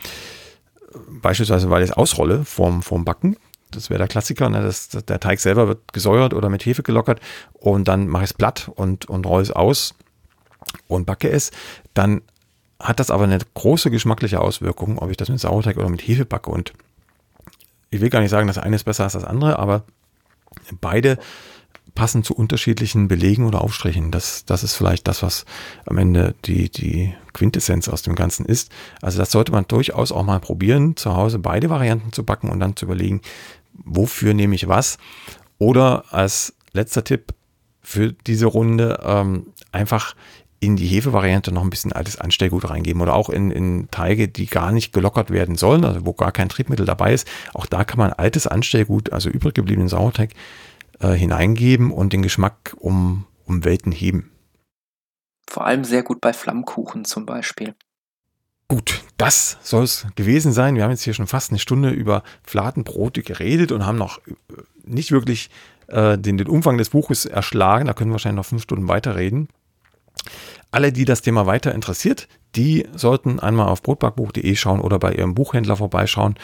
[1.08, 3.36] beispielsweise, weil ich es ausrolle vorm, vorm Backen.
[3.70, 4.48] Das wäre der Klassiker.
[4.48, 4.62] Ne?
[4.62, 7.20] Das, der Teig selber wird gesäuert oder mit Hefe gelockert
[7.52, 9.94] und dann mache ich es platt und, und rolle es aus
[10.86, 11.50] und backe es.
[11.94, 12.22] Dann
[12.80, 16.24] hat das aber eine große geschmackliche Auswirkung, ob ich das mit Sauerteig oder mit Hefe
[16.24, 16.50] backe.
[16.50, 16.72] Und
[17.90, 19.84] ich will gar nicht sagen, das eine ist besser als das andere, aber
[20.80, 21.18] beide
[21.98, 24.12] passen zu unterschiedlichen Belegen oder Aufstrichen.
[24.12, 25.44] Das, das ist vielleicht das, was
[25.84, 28.70] am Ende die, die Quintessenz aus dem Ganzen ist.
[29.02, 32.60] Also das sollte man durchaus auch mal probieren, zu Hause beide Varianten zu backen und
[32.60, 33.20] dann zu überlegen,
[33.72, 34.98] wofür nehme ich was.
[35.58, 37.34] Oder als letzter Tipp
[37.82, 40.14] für diese Runde ähm, einfach
[40.60, 44.46] in die Hefevariante noch ein bisschen altes Anstellgut reingeben oder auch in, in Teige, die
[44.46, 47.26] gar nicht gelockert werden sollen, also wo gar kein Triebmittel dabei ist.
[47.54, 50.30] Auch da kann man altes Anstellgut, also übrig gebliebenen Sauerteig,
[51.00, 54.30] äh, hineingeben und den Geschmack um, um Welten heben.
[55.48, 57.74] Vor allem sehr gut bei Flammkuchen zum Beispiel.
[58.68, 60.74] Gut, das soll es gewesen sein.
[60.74, 64.32] Wir haben jetzt hier schon fast eine Stunde über Fladenbrote geredet und haben noch äh,
[64.84, 65.48] nicht wirklich
[65.86, 67.86] äh, den, den Umfang des Buches erschlagen.
[67.86, 69.48] Da können wir wahrscheinlich noch fünf Stunden weiterreden.
[70.70, 75.34] Alle, die das Thema weiter interessiert, die sollten einmal auf brotbackbuch.de schauen oder bei ihrem
[75.34, 76.34] Buchhändler vorbeischauen.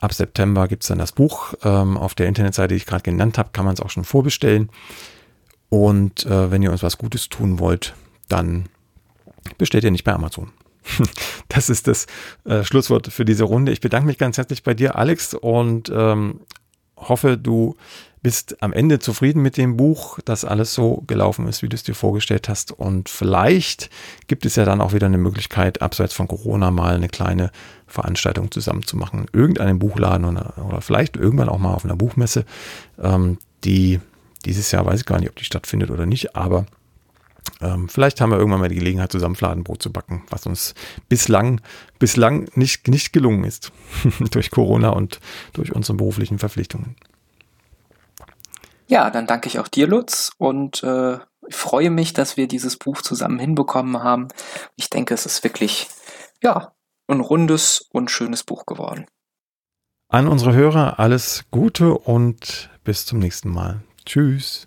[0.00, 1.54] Ab September gibt es dann das Buch.
[1.62, 4.70] Ähm, auf der Internetseite, die ich gerade genannt habe, kann man es auch schon vorbestellen.
[5.68, 7.94] Und äh, wenn ihr uns was Gutes tun wollt,
[8.28, 8.68] dann
[9.58, 10.50] bestellt ihr nicht bei Amazon.
[11.48, 12.06] Das ist das
[12.44, 13.72] äh, Schlusswort für diese Runde.
[13.72, 16.40] Ich bedanke mich ganz herzlich bei dir, Alex, und ähm,
[16.96, 17.76] hoffe, du
[18.26, 21.84] bist am Ende zufrieden mit dem Buch, dass alles so gelaufen ist, wie du es
[21.84, 22.72] dir vorgestellt hast.
[22.72, 23.88] Und vielleicht
[24.26, 27.52] gibt es ja dann auch wieder eine Möglichkeit, abseits von Corona mal eine kleine
[27.86, 29.26] Veranstaltung zusammen zu machen.
[29.32, 32.44] Irgendeinen Buchladen oder, oder vielleicht irgendwann auch mal auf einer Buchmesse,
[33.00, 34.00] ähm, die
[34.44, 36.66] dieses Jahr weiß ich gar nicht, ob die stattfindet oder nicht, aber
[37.60, 40.74] ähm, vielleicht haben wir irgendwann mal die Gelegenheit, zusammen Fladenbrot zu backen, was uns
[41.08, 41.60] bislang,
[42.00, 43.70] bislang nicht, nicht gelungen ist.
[44.32, 45.20] durch Corona und
[45.52, 46.96] durch unsere beruflichen Verpflichtungen.
[48.88, 51.18] Ja, dann danke ich auch dir, Lutz, und äh,
[51.48, 54.28] ich freue mich, dass wir dieses Buch zusammen hinbekommen haben.
[54.76, 55.88] Ich denke, es ist wirklich,
[56.42, 56.72] ja,
[57.08, 59.06] ein rundes und schönes Buch geworden.
[60.08, 63.82] An unsere Hörer alles Gute und bis zum nächsten Mal.
[64.04, 64.66] Tschüss.